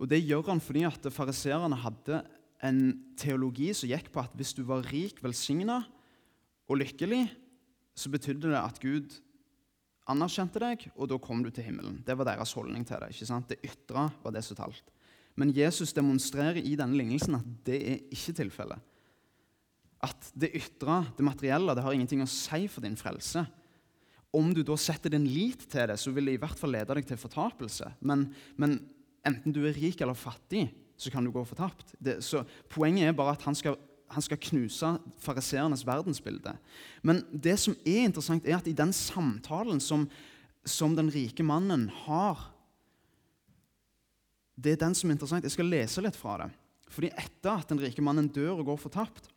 Og 0.00 0.08
Det 0.08 0.22
gjør 0.24 0.54
han 0.54 0.62
fordi 0.64 0.86
at 0.88 1.12
fariseerne 1.12 1.76
hadde 1.76 2.22
en 2.64 2.80
teologi 3.20 3.68
som 3.76 3.90
gikk 3.90 4.08
på 4.12 4.22
at 4.22 4.32
hvis 4.36 4.54
du 4.56 4.62
var 4.68 4.86
rik, 4.88 5.20
velsigna, 5.24 5.82
og 6.70 6.78
lykkelig, 6.80 7.24
så 7.96 8.12
betydde 8.12 8.52
det 8.52 8.60
at 8.60 8.78
Gud 8.80 9.16
anerkjente 10.10 10.62
deg, 10.62 10.86
og 10.96 11.10
da 11.10 11.18
kom 11.22 11.42
du 11.44 11.50
til 11.52 11.66
himmelen. 11.66 12.00
Det 12.06 12.16
var 12.18 12.28
deres 12.30 12.52
holdning 12.56 12.86
til 12.86 13.00
det. 13.02 13.10
ikke 13.12 13.28
sant? 13.28 13.50
Det 13.50 13.60
ytre 13.66 14.08
var 14.22 14.34
det 14.34 14.44
som 14.46 14.58
talt. 14.58 14.92
Men 15.38 15.52
Jesus 15.54 15.92
demonstrerer 15.96 16.58
i 16.58 16.76
denne 16.78 16.98
lignelsen 16.98 17.38
at 17.38 17.50
det 17.66 17.78
er 17.78 18.00
ikke 18.12 18.36
tilfellet. 18.40 18.89
At 20.04 20.30
det 20.32 20.54
ytre, 20.56 21.02
det 21.16 21.26
materielle, 21.26 21.74
det 21.76 21.84
har 21.84 21.96
ingenting 21.96 22.22
å 22.24 22.30
si 22.30 22.64
for 22.72 22.84
din 22.84 22.96
frelse. 22.98 23.44
Om 24.32 24.54
du 24.54 24.62
da 24.64 24.76
setter 24.78 25.12
din 25.12 25.26
lit 25.28 25.66
til 25.68 25.90
det, 25.90 25.98
så 26.00 26.12
vil 26.14 26.30
det 26.30 26.38
i 26.38 26.40
hvert 26.40 26.58
fall 26.58 26.72
lede 26.76 26.96
deg 26.96 27.08
til 27.08 27.18
fortapelse. 27.20 27.90
Men, 28.06 28.28
men 28.56 28.78
enten 29.26 29.54
du 29.54 29.64
er 29.66 29.76
rik 29.76 30.00
eller 30.00 30.16
fattig, 30.16 30.68
så 31.00 31.12
kan 31.12 31.24
du 31.24 31.32
gå 31.34 31.42
fortapt. 31.48 31.94
Det, 31.98 32.20
så 32.24 32.44
Poenget 32.70 33.10
er 33.10 33.16
bare 33.16 33.34
at 33.36 33.46
han 33.48 33.56
skal 33.58 33.78
han 34.10 34.24
skal 34.24 34.40
knuse 34.42 34.88
fariseernes 35.22 35.84
verdensbilde. 35.86 36.56
Men 37.06 37.22
det 37.30 37.54
som 37.62 37.76
er 37.86 38.08
interessant, 38.08 38.46
er 38.46 38.58
at 38.58 38.66
i 38.66 38.74
den 38.76 38.92
samtalen 38.96 39.78
som, 39.82 40.08
som 40.66 40.96
den 40.98 41.12
rike 41.14 41.46
mannen 41.46 41.88
har 42.06 42.48
Det 44.60 44.74
er 44.74 44.80
den 44.82 44.92
som 44.92 45.08
er 45.08 45.14
interessant. 45.14 45.46
Jeg 45.46 45.54
skal 45.54 45.70
lese 45.72 46.02
litt 46.04 46.18
fra 46.18 46.34
det. 46.42 46.50
Fordi 46.92 47.08
etter 47.16 47.62
at 47.62 47.70
den 47.70 47.78
rike 47.80 48.02
mannen 48.04 48.26
dør 48.28 48.58
og 48.58 48.66
går 48.68 48.80
fortapt, 48.82 49.30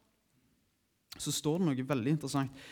så 1.18 1.34
står 1.34 1.60
det 1.60 1.68
noe 1.70 1.86
veldig 1.90 2.16
interessant. 2.16 2.64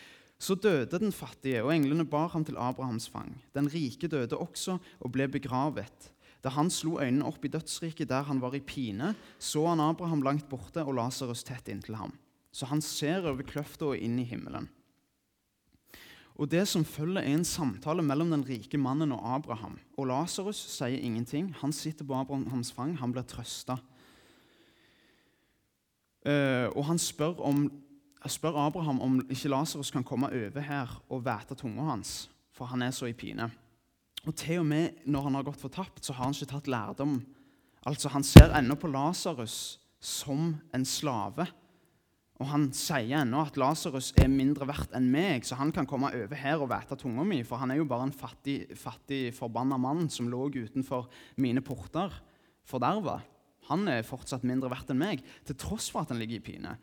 Så 0.41 0.55
døde 0.57 0.97
den 0.97 1.13
fattige, 1.13 1.61
og 1.61 1.69
englene 1.75 2.05
bar 2.09 2.31
ham 2.33 2.45
til 2.45 2.57
Abrahams 2.57 3.05
fang. 3.11 3.35
Den 3.53 3.69
rike 3.69 4.09
døde 4.09 4.39
også 4.39 4.79
og 4.99 5.11
ble 5.13 5.27
begravet. 5.29 6.09
Da 6.41 6.49
han 6.55 6.71
slo 6.73 6.95
øynene 6.97 7.27
opp 7.29 7.45
i 7.45 7.51
dødsriket 7.53 8.09
der 8.09 8.25
han 8.25 8.41
var 8.41 8.55
i 8.57 8.63
pine, 8.65 9.13
så 9.37 9.67
han 9.69 9.83
Abraham 9.83 10.23
langt 10.25 10.47
borte 10.49 10.81
og 10.81 10.95
Lasarus 10.97 11.45
tett 11.45 11.69
inntil 11.69 11.99
ham. 11.99 12.15
Så 12.51 12.65
han 12.65 12.81
ser 12.81 13.27
over 13.29 13.45
kløfta 13.45 13.91
og 13.91 14.01
inn 14.01 14.17
i 14.19 14.25
himmelen. 14.25 14.65
Og 16.41 16.49
Det 16.49 16.67
som 16.67 16.83
følger, 16.85 17.21
er 17.21 17.35
en 17.35 17.45
samtale 17.45 18.01
mellom 18.01 18.31
den 18.31 18.43
rike 18.47 18.77
mannen 18.77 19.11
og 19.11 19.21
Abraham. 19.35 19.77
Og 19.97 20.07
Lasarus 20.07 20.57
sier 20.57 20.97
ingenting. 20.97 21.53
Han 21.61 21.71
sitter 21.71 22.05
på 22.05 22.17
Abrahams 22.17 22.71
fang. 22.71 22.97
Han 22.97 23.13
blir 23.13 23.27
trøsta. 23.29 23.77
Uh, 26.25 26.69
og 26.73 26.85
han 26.85 26.97
spør, 26.97 27.37
om, 27.45 27.67
spør, 28.29 28.59
Abraham 28.67 28.99
om 29.01 29.17
ikke 29.25 29.49
Lasarus 29.49 29.89
kan 29.91 30.05
komme 30.05 30.29
over 30.29 30.61
her 30.61 30.91
og 31.09 31.23
væte 31.25 31.57
tunga 31.57 31.87
hans, 31.89 32.29
for 32.53 32.69
han 32.69 32.83
er 32.85 32.93
så 32.93 33.09
i 33.09 33.17
pine. 33.17 33.49
Og 34.27 34.35
til 34.37 34.59
og 34.61 34.67
med 34.69 35.01
når 35.09 35.25
han 35.25 35.37
har 35.39 35.47
gått 35.47 35.61
fortapt, 35.61 36.03
så 36.05 36.13
har 36.13 36.27
han 36.27 36.35
ikke 36.37 36.51
tatt 36.51 36.69
lærdom. 36.69 37.21
Altså, 37.89 38.09
Han 38.09 38.23
ser 38.23 38.53
ennå 38.53 38.75
på 38.77 38.91
Lasarus 38.91 39.79
som 39.99 40.59
en 40.73 40.85
slave. 40.85 41.47
Og 42.41 42.47
han 42.49 42.71
sier 42.73 43.21
ennå 43.21 43.43
at 43.45 43.57
Lasarus 43.57 44.11
er 44.17 44.29
mindre 44.29 44.65
verdt 44.69 44.93
enn 44.97 45.11
meg, 45.13 45.45
så 45.45 45.57
han 45.59 45.71
kan 45.73 45.85
komme 45.85 46.09
over 46.09 46.37
her 46.37 46.61
og 46.61 46.71
vete 46.71 46.97
tunga 46.97 47.25
mi, 47.25 47.43
for 47.45 47.61
han 47.61 47.69
er 47.69 47.77
jo 47.77 47.85
bare 47.89 48.07
en 48.09 48.15
fattig, 48.15 48.63
fattig 48.77 49.27
forbanna 49.37 49.77
mann 49.77 50.09
som 50.09 50.29
lå 50.29 50.47
utenfor 50.49 51.09
mine 51.37 51.61
porter, 51.61 52.13
forderva. 52.65 53.19
Han 53.69 53.85
er 53.87 54.05
fortsatt 54.05 54.45
mindre 54.47 54.71
verdt 54.73 54.89
enn 54.89 55.01
meg, 55.01 55.21
til 55.45 55.57
tross 55.57 55.91
for 55.93 56.01
at 56.01 56.13
han 56.13 56.21
ligger 56.21 56.39
i 56.39 56.45
pine. 56.45 56.73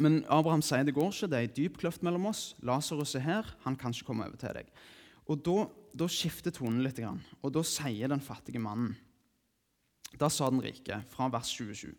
Men 0.00 0.22
Abraham 0.32 0.62
sier 0.64 0.86
det 0.86 0.96
går 0.96 1.12
ikke, 1.12 1.28
det 1.28 1.36
er 1.36 1.46
ei 1.46 1.52
dyp 1.52 1.76
kløft 1.82 2.04
mellom 2.06 2.30
oss. 2.30 2.54
Lasarus 2.64 3.14
er 3.18 3.26
her, 3.26 3.54
han 3.66 3.76
kan 3.76 3.92
ikke 3.92 4.08
komme 4.08 4.24
over 4.24 4.40
til 4.40 4.56
deg. 4.56 4.70
Og 5.28 5.42
da, 5.44 5.66
da 5.92 6.08
skifter 6.10 6.54
tonen 6.54 6.80
litt, 6.84 7.00
og 7.04 7.52
da 7.52 7.62
sier 7.66 8.10
den 8.10 8.24
fattige 8.24 8.62
mannen 8.62 8.96
Da 10.18 10.26
sa 10.32 10.48
den 10.50 10.62
rike, 10.64 11.04
fra 11.12 11.28
vers 11.30 11.52
27. 11.54 11.92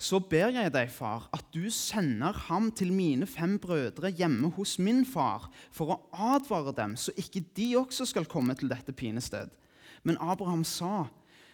Så 0.00 0.20
ber 0.22 0.52
jeg 0.54 0.70
deg, 0.72 0.88
far, 0.92 1.26
at 1.34 1.48
du 1.52 1.66
sender 1.74 2.36
ham 2.46 2.70
til 2.72 2.92
mine 2.94 3.26
fem 3.28 3.58
brødre 3.60 4.08
hjemme 4.16 4.48
hos 4.56 4.78
min 4.80 5.02
far, 5.04 5.50
for 5.72 5.92
å 5.92 5.98
advare 6.14 6.72
dem, 6.76 6.94
så 6.96 7.12
ikke 7.20 7.42
de 7.56 7.74
også 7.76 8.06
skal 8.08 8.28
komme 8.28 8.54
til 8.56 8.70
dette 8.70 8.94
pinested. 8.96 9.50
Men 10.06 10.16
Abraham 10.20 10.62
sa, 10.64 11.10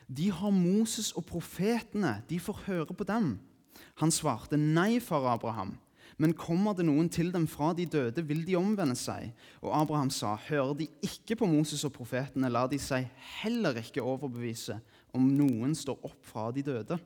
de 0.06 0.28
har 0.30 0.54
Moses 0.54 1.10
og 1.18 1.26
profetene, 1.26 2.20
de 2.30 2.38
får 2.38 2.62
høre 2.68 2.94
på 2.94 3.08
dem. 3.08 3.32
Han 4.02 4.12
svarte, 4.14 4.58
nei, 4.60 5.00
far 5.00 5.26
Abraham. 5.32 5.74
Men 6.16 6.32
kommer 6.32 6.72
det 6.76 6.86
noen 6.88 7.10
til 7.12 7.28
dem 7.32 7.44
fra 7.50 7.74
de 7.76 7.84
døde, 7.92 8.22
vil 8.24 8.40
de 8.46 8.56
omvende 8.56 8.96
seg. 8.96 9.34
Og 9.60 9.74
Abraham 9.76 10.08
sa, 10.12 10.32
hører 10.48 10.72
de 10.78 10.86
ikke 11.04 11.36
på 11.36 11.48
Moses 11.50 11.84
og 11.84 11.92
profetene, 11.96 12.48
lar 12.52 12.70
de 12.72 12.78
seg 12.80 13.10
heller 13.42 13.76
ikke 13.82 14.04
overbevise 14.04 14.78
om 15.16 15.28
noen 15.36 15.76
står 15.76 16.00
opp 16.08 16.24
fra 16.24 16.48
de 16.56 16.64
døde. 16.64 16.96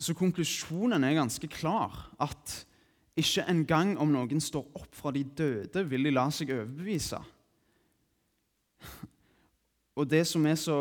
Så 0.00 0.12
konklusjonen 0.18 1.04
er 1.06 1.16
ganske 1.16 1.48
klar. 1.48 2.10
At 2.20 2.64
ikke 3.16 3.46
engang 3.48 3.94
om 4.02 4.12
noen 4.12 4.42
står 4.42 4.66
opp 4.76 4.92
fra 4.92 5.12
de 5.14 5.22
døde, 5.24 5.84
vil 5.88 6.04
de 6.04 6.12
la 6.12 6.26
seg 6.34 6.52
overbevise. 6.52 7.20
Og 9.94 10.08
det 10.10 10.24
som 10.26 10.44
er 10.50 10.58
så 10.58 10.78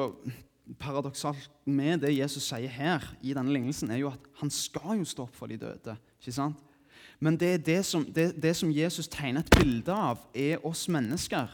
paradoksalt 0.80 1.50
med 1.66 2.04
det 2.04 2.14
Jesus 2.16 2.46
sier 2.48 2.72
her, 2.72 3.04
i 3.22 3.34
denne 3.36 3.54
lignelsen, 3.54 3.92
er 3.92 4.04
jo 4.04 4.12
at 4.14 4.30
han 4.40 4.52
skal 4.54 5.02
jo 5.02 5.08
stå 5.08 5.28
opp 5.28 5.36
for 5.36 5.52
de 5.52 5.58
døde. 5.60 5.98
ikke 6.20 6.36
sant? 6.36 6.62
Men 7.20 7.38
det, 7.40 7.66
det, 7.66 7.86
som, 7.86 8.06
det, 8.06 8.34
det 8.42 8.56
som 8.56 8.72
Jesus 8.72 9.08
tegner 9.08 9.44
et 9.44 9.56
bilde 9.60 9.94
av, 9.94 10.24
er 10.36 10.64
oss 10.66 10.88
mennesker. 10.92 11.52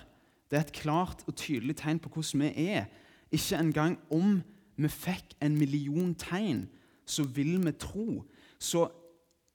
Det 0.49 0.57
er 0.57 0.65
et 0.65 0.73
klart 0.73 1.21
og 1.27 1.35
tydelig 1.37 1.75
tegn 1.77 1.99
på 2.01 2.09
hvordan 2.09 2.41
vi 2.41 2.69
er. 2.73 2.87
Ikke 3.31 3.59
engang 3.59 3.97
om 4.09 4.39
vi 4.79 4.89
fikk 4.89 5.35
en 5.41 5.57
million 5.57 6.15
tegn, 6.17 6.63
så 7.05 7.23
vil 7.23 7.59
vi 7.65 7.73
tro. 7.77 8.23
Så 8.59 8.87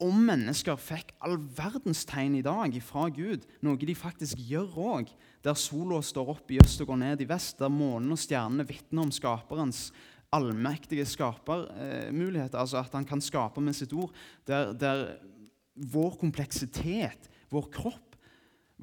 om 0.04 0.24
mennesker 0.26 0.78
fikk 0.80 1.14
all 1.24 1.38
verdens 1.56 2.04
tegn 2.08 2.36
i 2.38 2.44
dag 2.44 2.74
fra 2.84 3.06
Gud, 3.14 3.44
noe 3.64 3.80
de 3.80 3.96
faktisk 3.96 4.40
gjør 4.44 4.76
òg, 4.96 5.12
der 5.44 5.56
sola 5.58 6.00
står 6.04 6.34
opp 6.34 6.52
i 6.52 6.60
øst 6.62 6.82
og 6.84 6.90
går 6.92 7.00
ned 7.00 7.24
i 7.24 7.28
vest, 7.28 7.58
der 7.60 7.72
månen 7.72 8.12
og 8.14 8.20
stjernene 8.20 8.66
vitner 8.68 9.06
om 9.06 9.12
skaperens 9.14 9.88
allmektige 10.34 11.06
skapermuligheter, 11.06 12.58
altså 12.58 12.80
at 12.80 12.94
han 12.96 13.06
kan 13.06 13.22
skape 13.22 13.62
med 13.62 13.76
sitt 13.76 13.92
ord, 13.94 14.12
der, 14.48 14.72
der 14.74 15.04
vår 15.74 16.16
kompleksitet, 16.20 17.28
vår 17.52 17.68
kropp, 17.74 18.16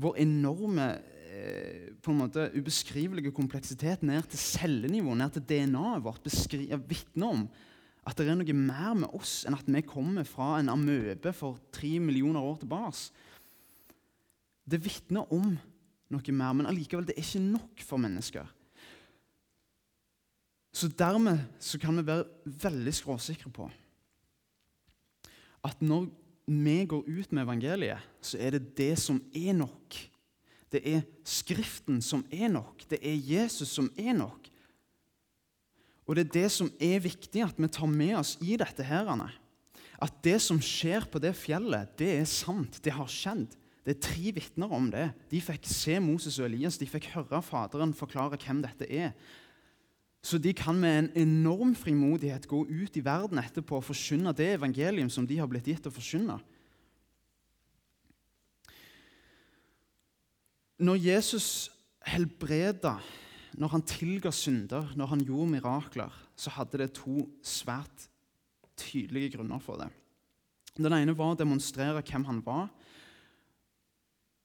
vår 0.02 0.22
enorme 0.24 0.88
eh, 1.28 1.92
på 2.02 2.14
en 2.14 2.22
måte 2.24 2.48
ubeskrivelige 2.56 3.34
kompleksitet 3.36 4.06
ned 4.08 4.24
til 4.32 4.40
cellenivå, 4.40 5.16
ned 5.18 5.36
til 5.36 5.46
DNA-et 5.50 6.06
vårt, 6.06 6.32
vitner 6.88 7.36
om 7.36 7.44
at 8.02 8.18
det 8.18 8.26
er 8.26 8.38
noe 8.38 8.56
mer 8.58 8.96
med 8.98 9.14
oss 9.14 9.44
enn 9.46 9.58
at 9.58 9.68
vi 9.70 9.84
kommer 9.86 10.26
fra 10.26 10.56
en 10.58 10.72
amøbe 10.74 11.34
for 11.38 11.60
tre 11.74 12.00
millioner 12.02 12.42
år 12.42 12.62
tilbake. 12.64 13.12
Det 14.66 14.82
vitner 14.82 15.30
om 15.34 15.54
noe 16.12 16.34
mer, 16.34 16.56
men 16.58 16.70
allikevel 16.70 17.06
det 17.08 17.16
er 17.16 17.24
ikke 17.24 17.44
nok 17.46 17.86
for 17.86 18.02
mennesker. 18.02 18.48
Så 20.72 20.88
dermed 20.88 21.44
så 21.60 21.78
kan 21.80 21.98
vi 22.00 22.08
være 22.08 22.26
veldig 22.64 22.94
skråsikre 22.96 23.52
på 23.54 23.68
at 25.68 25.82
når 25.86 26.08
vi 26.50 26.78
går 26.90 27.06
ut 27.06 27.32
med 27.32 27.44
evangeliet, 27.44 28.02
så 28.22 28.40
er 28.42 28.56
det 28.56 28.72
det 28.78 28.96
som 29.00 29.20
er 29.36 29.54
nok. 29.54 29.98
Det 30.72 30.82
er 30.88 31.04
Skriften 31.28 32.02
som 32.02 32.24
er 32.34 32.50
nok. 32.50 32.82
Det 32.90 32.98
er 32.98 33.14
Jesus 33.14 33.70
som 33.70 33.92
er 34.00 34.16
nok. 34.18 34.51
Og 36.08 36.18
det 36.18 36.26
er 36.26 36.36
det 36.36 36.50
som 36.54 36.70
er 36.82 37.04
viktig 37.04 37.44
at 37.46 37.60
vi 37.62 37.70
tar 37.72 37.90
med 37.90 38.18
oss 38.20 38.36
i 38.42 38.58
dette. 38.60 38.84
her. 38.84 39.08
At 40.02 40.24
det 40.24 40.40
som 40.42 40.58
skjer 40.58 41.06
på 41.06 41.22
det 41.22 41.36
fjellet, 41.38 41.92
det 41.98 42.10
er 42.20 42.26
sant. 42.26 42.82
Det 42.82 42.94
har 42.94 43.08
skjedd. 43.08 43.54
Det 43.86 43.96
er 43.96 44.02
tre 44.02 44.32
vitner 44.34 44.72
om 44.74 44.90
det. 44.94 45.12
De 45.30 45.42
fikk 45.42 45.66
se 45.70 46.00
Moses 46.00 46.40
og 46.40 46.50
Elias. 46.50 46.78
De 46.78 46.90
fikk 46.90 47.12
høre 47.16 47.42
Faderen 47.42 47.94
forklare 47.94 48.38
hvem 48.42 48.62
dette 48.66 48.86
er. 48.90 49.14
Så 50.22 50.38
de 50.38 50.54
kan 50.54 50.78
med 50.78 50.98
en 50.98 51.12
enorm 51.18 51.74
frimodighet 51.76 52.46
gå 52.50 52.62
ut 52.70 52.98
i 52.98 53.02
verden 53.06 53.42
etterpå 53.42 53.80
og 53.80 53.88
forkynne 53.88 54.34
det 54.38 54.52
evangelium 54.54 55.10
som 55.10 55.26
de 55.26 55.40
har 55.42 55.50
blitt 55.50 55.70
gitt 55.70 55.88
å 55.90 55.94
forkynne. 55.94 56.38
Når 60.82 61.02
Jesus 61.02 61.48
helbreda 62.06 63.00
når 63.60 63.74
han 63.74 63.84
tilga 63.88 64.32
synder, 64.32 64.94
når 64.96 65.12
han 65.12 65.24
gjorde 65.26 65.52
mirakler, 65.52 66.14
så 66.36 66.54
hadde 66.56 66.80
det 66.84 66.94
to 66.96 67.26
svært 67.44 68.08
tydelige 68.80 69.36
grunner 69.36 69.60
for 69.60 69.82
det. 69.82 69.90
Den 70.78 70.94
ene 70.96 71.16
var 71.18 71.34
å 71.34 71.40
demonstrere 71.40 72.04
hvem 72.06 72.26
han 72.30 72.40
var, 72.46 72.70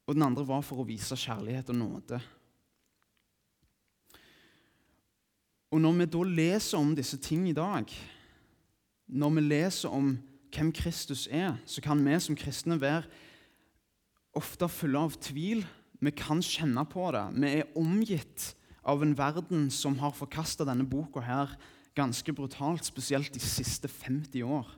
og 0.07 0.15
den 0.15 0.27
andre 0.27 0.47
var 0.47 0.63
for 0.63 0.83
å 0.83 0.87
vise 0.87 1.19
kjærlighet 1.19 1.71
og 1.75 1.79
nåde. 1.79 2.21
Og 5.75 5.81
Når 5.83 5.97
vi 5.99 6.07
da 6.07 6.23
leser 6.23 6.79
om 6.79 6.95
disse 6.95 7.19
ting 7.19 7.49
i 7.51 7.57
dag, 7.57 7.91
når 9.07 9.31
vi 9.35 9.43
leser 9.43 9.93
om 9.93 10.13
hvem 10.55 10.71
Kristus 10.73 11.27
er, 11.31 11.59
så 11.67 11.83
kan 11.83 12.01
vi 12.07 12.19
som 12.23 12.39
kristne 12.39 12.79
være 12.81 13.05
ofte 14.37 14.69
fulle 14.71 15.03
av 15.09 15.19
tvil. 15.21 15.65
Vi 16.01 16.13
kan 16.17 16.41
kjenne 16.43 16.85
på 16.89 17.11
det. 17.15 17.25
Vi 17.35 17.51
er 17.61 17.77
omgitt 17.79 18.55
av 18.87 19.03
en 19.03 19.15
verden 19.19 19.67
som 19.75 19.99
har 19.99 20.15
forkasta 20.15 20.65
denne 20.67 20.87
boka 20.87 21.21
her 21.25 21.57
ganske 21.97 22.33
brutalt, 22.37 22.85
spesielt 22.87 23.33
de 23.35 23.43
siste 23.43 23.89
50 23.91 24.45
år. 24.47 24.69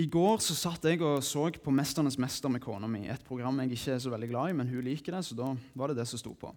I 0.00 0.06
går 0.08 0.40
så 0.40 0.56
satt 0.56 0.84
jeg 0.88 1.02
og 1.04 1.20
så 1.22 1.50
på 1.60 1.70
'Mesternes 1.70 2.16
mester' 2.18 2.48
med 2.48 2.60
kona 2.60 2.86
mi. 2.86 3.06
Et 3.08 3.24
program 3.24 3.60
jeg 3.60 3.72
ikke 3.72 3.92
er 3.92 3.98
så 3.98 4.10
veldig 4.10 4.28
glad 4.28 4.50
i, 4.50 4.52
men 4.52 4.68
hun 4.68 4.84
liker 4.84 5.12
det, 5.12 5.24
så 5.24 5.36
da 5.36 5.56
var 5.74 5.88
det 5.88 5.96
det 5.96 6.08
som 6.08 6.18
sto 6.18 6.34
på. 6.34 6.54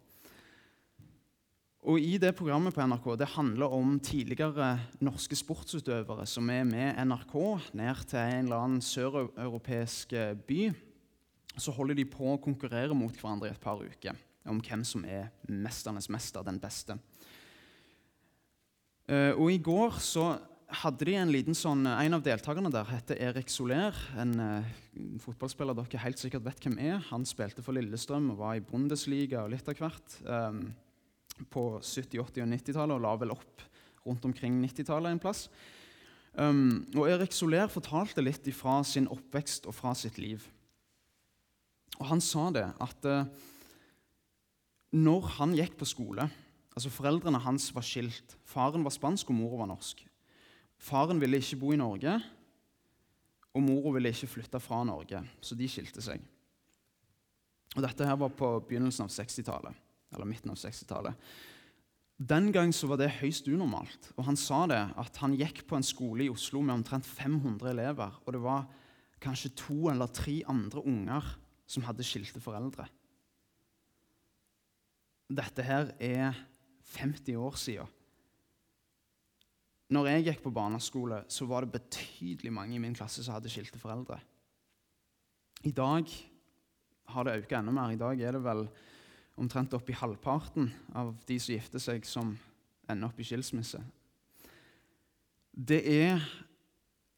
Og 1.85 1.99
i 1.99 2.17
Det 2.17 2.35
programmet 2.35 2.73
på 2.73 2.81
NRK 2.81 3.17
det 3.17 3.27
handler 3.27 3.65
om 3.65 3.99
tidligere 3.99 4.79
norske 5.01 5.35
sportsutøvere 5.35 6.25
som 6.25 6.49
er 6.49 6.63
med 6.63 6.95
NRK 6.95 7.59
ned 7.73 8.07
til 8.07 8.19
en 8.19 8.45
eller 8.45 8.55
annen 8.55 8.81
søreuropeisk 8.81 10.09
by. 10.47 10.73
Så 11.57 11.71
holder 11.71 11.95
de 11.95 12.05
på 12.05 12.23
å 12.23 12.41
konkurrere 12.41 12.95
mot 12.95 13.11
hverandre 13.11 13.47
i 13.47 13.51
et 13.51 13.59
par 13.59 13.75
uker 13.75 14.15
om 14.49 14.59
hvem 14.63 14.83
som 14.87 15.05
er 15.07 15.29
mesternes 15.47 16.09
mester, 16.11 16.43
den 16.45 16.59
beste. 16.61 16.97
Uh, 19.09 19.35
og 19.35 19.49
I 19.51 19.59
går 19.63 19.99
så 20.03 20.33
hadde 20.73 21.05
de 21.05 21.15
en 21.19 21.31
liten 21.31 21.57
sånn, 21.57 21.83
en 21.85 22.17
av 22.17 22.23
deltakerne 22.25 22.71
der 22.73 22.87
heter 22.89 23.19
Erik 23.27 23.51
Soler. 23.51 23.97
En 24.19 24.33
uh, 24.39 24.71
fotballspiller 25.21 25.77
dere 25.77 26.01
helt 26.05 26.21
sikkert 26.21 26.45
vet 26.47 26.63
hvem 26.63 26.79
er. 26.81 27.03
Han 27.11 27.27
spilte 27.29 27.65
for 27.65 27.75
Lillestrøm 27.75 28.31
og 28.33 28.41
var 28.41 28.57
i 28.57 28.63
Bundesliga 28.65 29.43
og 29.43 29.53
litt 29.53 29.69
av 29.69 29.77
hvert 29.79 30.17
på 31.53 31.63
70-, 31.81 32.19
80- 32.21 32.43
og 32.43 32.51
90-tallet 32.51 32.95
og 32.95 33.03
la 33.03 33.13
vel 33.19 33.33
opp 33.33 33.63
rundt 34.03 34.25
omkring 34.27 34.59
90-tallet 34.63 35.15
en 35.15 35.21
plass. 35.23 35.47
Um, 36.33 36.83
og 36.97 37.07
Erik 37.11 37.33
Soler 37.35 37.69
fortalte 37.69 38.23
litt 38.23 38.47
fra 38.57 38.79
sin 38.87 39.07
oppvekst 39.11 39.67
og 39.69 39.75
fra 39.77 39.93
sitt 39.97 40.17
liv. 40.17 40.45
Og 41.99 42.07
Han 42.09 42.21
sa 42.23 42.47
det 42.53 42.65
at 42.81 43.05
når 44.93 45.29
han 45.39 45.55
gikk 45.57 45.77
på 45.79 45.89
skole 45.89 46.29
altså 46.73 46.91
Foreldrene 46.93 47.41
hans 47.43 47.69
var 47.75 47.85
skilt. 47.85 48.35
Faren 48.49 48.85
var 48.85 48.93
spansk, 48.93 49.29
og 49.29 49.37
mora 49.37 49.61
var 49.61 49.69
norsk. 49.69 50.03
Faren 50.81 51.21
ville 51.21 51.39
ikke 51.39 51.59
bo 51.61 51.73
i 51.73 51.79
Norge, 51.79 52.15
og 53.53 53.61
mora 53.61 53.93
ville 53.95 54.09
ikke 54.13 54.31
flytte 54.31 54.61
fra 54.61 54.81
Norge, 54.87 55.21
så 55.41 55.57
de 55.57 55.69
skilte 55.69 56.01
seg. 56.03 56.21
Og 57.75 57.81
Dette 57.85 58.05
her 58.05 58.17
var 58.19 58.33
på 58.37 58.49
begynnelsen 58.67 59.05
av 59.05 59.13
60-tallet, 59.13 59.77
eller 60.13 60.29
midten 60.29 60.53
av 60.53 60.57
60-tallet. 60.61 61.29
Den 62.23 62.51
gang 62.53 62.73
så 62.73 62.87
var 62.89 62.99
det 63.01 63.15
høyst 63.19 63.47
unormalt. 63.49 64.11
og 64.15 64.27
Han 64.27 64.37
sa 64.37 64.63
det 64.69 64.81
at 65.01 65.17
han 65.21 65.33
gikk 65.37 65.63
på 65.69 65.77
en 65.77 65.85
skole 65.85 66.25
i 66.25 66.31
Oslo 66.31 66.61
med 66.61 66.77
omtrent 66.77 67.07
500 67.09 67.71
elever, 67.73 68.17
og 68.25 68.33
det 68.33 68.41
var 68.41 68.67
kanskje 69.23 69.55
to 69.57 69.79
eller 69.89 70.11
tre 70.13 70.41
andre 70.49 70.83
unger 70.85 71.33
som 71.69 71.85
hadde 71.87 72.05
skilte 72.05 72.41
foreldre. 72.43 72.85
Dette 75.33 75.65
her 75.65 75.91
er 76.03 76.37
50 76.93 77.37
år 77.39 77.57
siden. 77.57 77.99
Når 79.93 80.07
jeg 80.09 80.25
gikk 80.27 80.43
på 80.45 80.53
barneskole, 80.53 81.23
så 81.29 81.45
var 81.45 81.65
det 81.65 81.75
betydelig 81.75 82.53
mange 82.53 82.77
i 82.77 82.81
min 82.81 82.95
klasse 82.97 83.23
som 83.23 83.35
hadde 83.35 83.51
skilte 83.51 83.81
foreldre. 83.81 84.17
I 85.63 85.73
dag 85.75 86.09
har 87.13 87.27
det 87.27 87.35
økt 87.41 87.53
enda 87.53 87.73
mer. 87.75 87.93
I 87.93 87.99
dag 87.99 88.21
er 88.21 88.35
det 88.35 88.41
vel 88.43 88.65
omtrent 89.39 89.73
oppi 89.77 89.95
halvparten 89.97 90.69
av 90.97 91.13
de 91.27 91.37
som 91.41 91.53
gifter 91.53 91.81
seg, 91.81 92.05
som 92.05 92.33
ender 92.89 93.09
opp 93.09 93.19
i 93.21 93.27
skilsmisse. 93.27 93.81
Det 95.53 95.81
er 95.85 96.23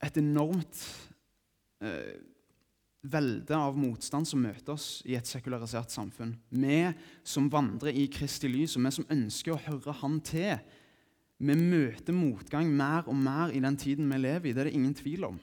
et 0.04 0.20
enormt 0.20 0.82
eh, 1.82 2.16
velde 3.12 3.58
av 3.58 3.78
motstand 3.78 4.28
som 4.28 4.42
møter 4.42 4.74
oss 4.74 5.02
i 5.06 5.16
et 5.18 5.30
sekularisert 5.30 5.94
samfunn. 5.94 6.36
Vi 6.50 6.80
som 7.26 7.50
vandrer 7.52 7.96
i 7.96 8.08
Kristi 8.12 8.50
lys, 8.50 8.76
og 8.78 8.86
vi 8.86 8.94
som 8.98 9.08
ønsker 9.14 9.56
å 9.56 9.62
høre 9.68 9.96
Han 10.02 10.20
til. 10.26 10.58
Vi 11.38 11.56
møter 11.60 12.16
motgang 12.16 12.70
mer 12.72 13.10
og 13.12 13.18
mer 13.20 13.52
i 13.54 13.62
den 13.64 13.78
tiden 13.78 14.10
vi 14.12 14.22
lever 14.22 14.50
i. 14.50 14.54
Det 14.56 14.64
er 14.64 14.70
det 14.70 14.78
ingen 14.78 14.96
tvil 14.96 15.28
om. 15.28 15.40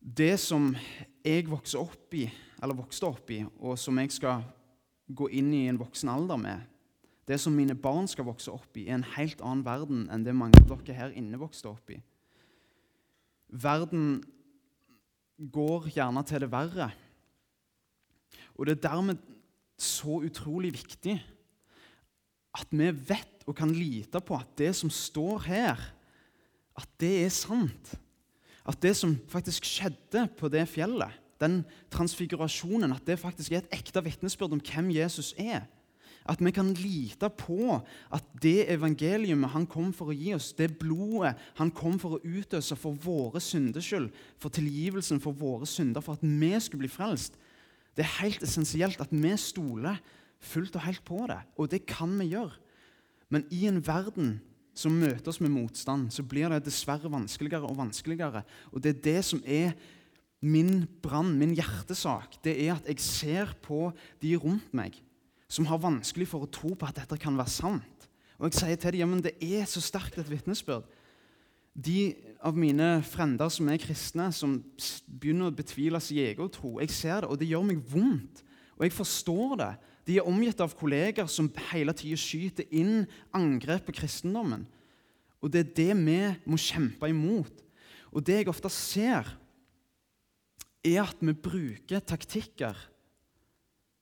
Det 0.00 0.34
som 0.40 0.72
jeg 1.24 1.46
vokste 1.50 1.78
opp 1.78 2.16
i, 2.16 2.24
eller 2.62 2.78
vokste 2.78 3.06
opp 3.06 3.30
i, 3.30 3.42
og 3.60 3.78
som 3.78 3.98
jeg 4.00 4.12
skal 4.16 4.44
gå 5.06 5.28
inn 5.36 5.52
i 5.54 5.66
en 5.68 5.80
voksen 5.80 6.10
alder 6.12 6.40
med, 6.40 6.66
det 7.28 7.38
som 7.38 7.54
mine 7.54 7.76
barn 7.78 8.08
skal 8.10 8.26
vokse 8.26 8.50
opp 8.50 8.76
i, 8.80 8.88
er 8.88 8.96
en 8.96 9.06
helt 9.14 9.42
annen 9.44 9.62
verden 9.66 10.06
enn 10.10 10.24
det 10.26 10.34
mange 10.34 10.58
av 10.64 10.80
dere 10.82 10.96
her 10.96 11.12
inne 11.14 11.38
vokste 11.38 11.70
opp 11.70 11.92
i. 11.94 12.00
Verden 13.50 14.22
går 15.52 15.88
gjerne 15.94 16.22
til 16.28 16.44
det 16.44 16.50
verre. 16.52 16.90
Og 18.56 18.66
det 18.66 18.76
er 18.76 18.88
dermed 18.90 19.20
så 19.80 20.20
utrolig 20.20 20.74
viktig 20.76 21.16
at 22.60 22.72
vi 22.74 22.90
vet 22.90 23.46
og 23.48 23.56
kan 23.56 23.72
lite 23.72 24.20
på 24.20 24.36
at 24.36 24.52
det 24.58 24.72
som 24.76 24.90
står 24.92 25.46
her, 25.46 25.80
at 26.76 26.88
det 27.00 27.12
er 27.24 27.32
sant. 27.32 27.94
At 28.66 28.78
det 28.82 28.92
som 28.98 29.16
faktisk 29.30 29.64
skjedde 29.64 30.26
på 30.38 30.50
det 30.52 30.66
fjellet, 30.68 31.14
den 31.40 31.62
transfigurasjonen, 31.90 32.92
at 32.92 33.06
det 33.06 33.18
faktisk 33.18 33.52
er 33.52 33.62
et 33.62 33.78
ekte 33.80 34.02
vitnesbyrd 34.04 34.52
om 34.52 34.60
hvem 34.60 34.90
Jesus 34.92 35.32
er. 35.38 35.64
At 36.30 36.38
vi 36.44 36.52
kan 36.54 36.70
lite 36.78 37.26
på 37.34 37.74
at 38.14 38.26
det 38.42 38.68
evangeliumet 38.70 39.50
han 39.50 39.66
kom 39.66 39.90
for 39.96 40.12
å 40.12 40.16
gi 40.16 40.30
oss, 40.36 40.52
det 40.54 40.76
blodet 40.78 41.34
han 41.58 41.72
kom 41.74 41.98
for 41.98 42.16
å 42.16 42.22
utøse 42.22 42.76
for 42.78 42.94
våre 43.02 43.42
synders 43.42 43.88
skyld, 43.90 44.10
for 44.38 44.54
tilgivelsen 44.54 45.18
for 45.22 45.34
våre 45.34 45.66
synder, 45.66 46.04
for 46.04 46.14
at 46.14 46.22
vi 46.22 46.52
skulle 46.62 46.84
bli 46.84 46.92
frelst, 46.92 47.34
det 47.98 48.06
er 48.06 48.18
helt 48.20 48.44
essensielt 48.46 49.02
at 49.02 49.10
vi 49.10 49.32
stoler 49.40 49.98
fullt 50.40 50.78
og 50.78 50.86
helt 50.86 51.02
på 51.04 51.24
det. 51.28 51.40
Og 51.58 51.70
det 51.72 51.82
kan 51.90 52.14
vi 52.20 52.30
gjøre. 52.30 52.54
Men 53.30 53.44
i 53.50 53.66
en 53.68 53.82
verden 53.82 54.38
som 54.74 54.94
møter 54.96 55.32
oss 55.32 55.40
med 55.42 55.52
motstand, 55.52 56.08
så 56.14 56.22
blir 56.26 56.50
det 56.54 56.64
dessverre 56.64 57.10
vanskeligere 57.10 57.66
og 57.66 57.78
vanskeligere. 57.82 58.44
Og 58.70 58.82
det 58.82 58.94
er 58.94 59.04
det 59.04 59.20
som 59.26 59.42
er 59.44 59.74
min 60.40 60.86
brann, 61.02 61.34
min 61.36 61.52
hjertesak. 61.58 62.38
Det 62.44 62.54
er 62.64 62.78
at 62.78 62.88
jeg 62.88 63.02
ser 63.04 63.54
på 63.62 63.90
de 64.22 64.36
rundt 64.40 64.70
meg 64.72 64.96
som 65.50 65.66
har 65.66 65.82
vanskelig 65.82 66.28
for 66.30 66.46
å 66.46 66.50
tro 66.50 66.76
på 66.78 66.86
at 66.86 67.02
dette 67.02 67.18
kan 67.20 67.36
være 67.38 67.52
sant. 67.52 68.06
Og 68.38 68.48
jeg 68.48 68.60
sier 68.60 68.78
til 68.80 68.94
dem 68.94 69.02
ja, 69.02 69.08
men 69.10 69.22
det 69.24 69.34
er 69.42 69.66
så 69.68 69.82
sterkt 69.84 70.20
et 70.20 70.30
vitnesbyrd. 70.30 70.86
De 71.74 72.14
av 72.44 72.56
mine 72.58 73.02
frender 73.06 73.50
som 73.52 73.68
er 73.70 73.80
kristne, 73.82 74.30
som 74.34 74.58
begynner 75.06 75.50
å 75.50 75.54
betvile 75.54 76.00
sin 76.02 76.22
egen 76.22 76.50
tro, 76.52 76.78
jeg 76.80 76.94
ser 76.94 77.24
det, 77.24 77.30
og 77.30 77.38
det 77.40 77.50
gjør 77.50 77.66
meg 77.68 77.82
vondt. 77.90 78.42
Og 78.78 78.86
jeg 78.86 78.96
forstår 78.96 79.56
det. 79.60 79.72
De 80.08 80.16
er 80.16 80.26
omgitt 80.26 80.62
av 80.64 80.72
kolleger 80.78 81.28
som 81.30 81.50
hele 81.70 81.92
tida 81.94 82.16
skyter 82.18 82.70
inn 82.72 83.04
angrep 83.36 83.84
på 83.86 83.98
kristendommen. 84.00 84.64
Og 85.40 85.52
det 85.52 85.60
er 85.60 85.74
det 85.76 85.98
vi 86.00 86.20
må 86.48 86.58
kjempe 86.60 87.10
imot. 87.10 87.60
Og 88.10 88.24
det 88.24 88.40
jeg 88.40 88.50
ofte 88.50 88.72
ser, 88.72 89.28
er 90.80 91.02
at 91.04 91.20
vi 91.20 91.36
bruker 91.36 92.00
taktikker 92.00 92.78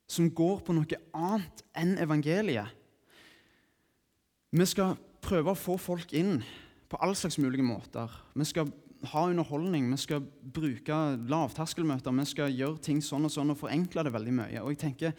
som 0.08 0.30
går 0.32 0.62
på 0.64 0.74
noe 0.76 1.00
annet 1.16 1.62
enn 1.76 1.96
evangeliet. 2.00 2.72
Vi 4.48 4.64
skal 4.64 4.96
prøve 5.20 5.52
å 5.52 5.58
få 5.58 5.76
folk 5.80 6.14
inn 6.16 6.38
på 6.88 7.00
all 7.04 7.12
slags 7.18 7.36
mulige 7.40 7.66
måter. 7.66 8.08
Vi 8.32 8.46
skal 8.48 8.70
ha 9.12 9.26
underholdning, 9.28 9.90
vi 9.92 9.98
skal 10.00 10.24
bruke 10.54 10.96
lavterskelmøter, 11.28 12.14
vi 12.16 12.24
skal 12.26 12.54
gjøre 12.54 12.80
ting 12.82 13.02
sånn 13.04 13.28
og 13.28 13.34
sånn 13.34 13.52
og 13.52 13.60
forenkle 13.60 14.06
det 14.06 14.14
veldig 14.14 14.34
mye. 14.40 14.62
Og 14.64 14.72
jeg 14.74 14.82
tenker, 14.86 15.12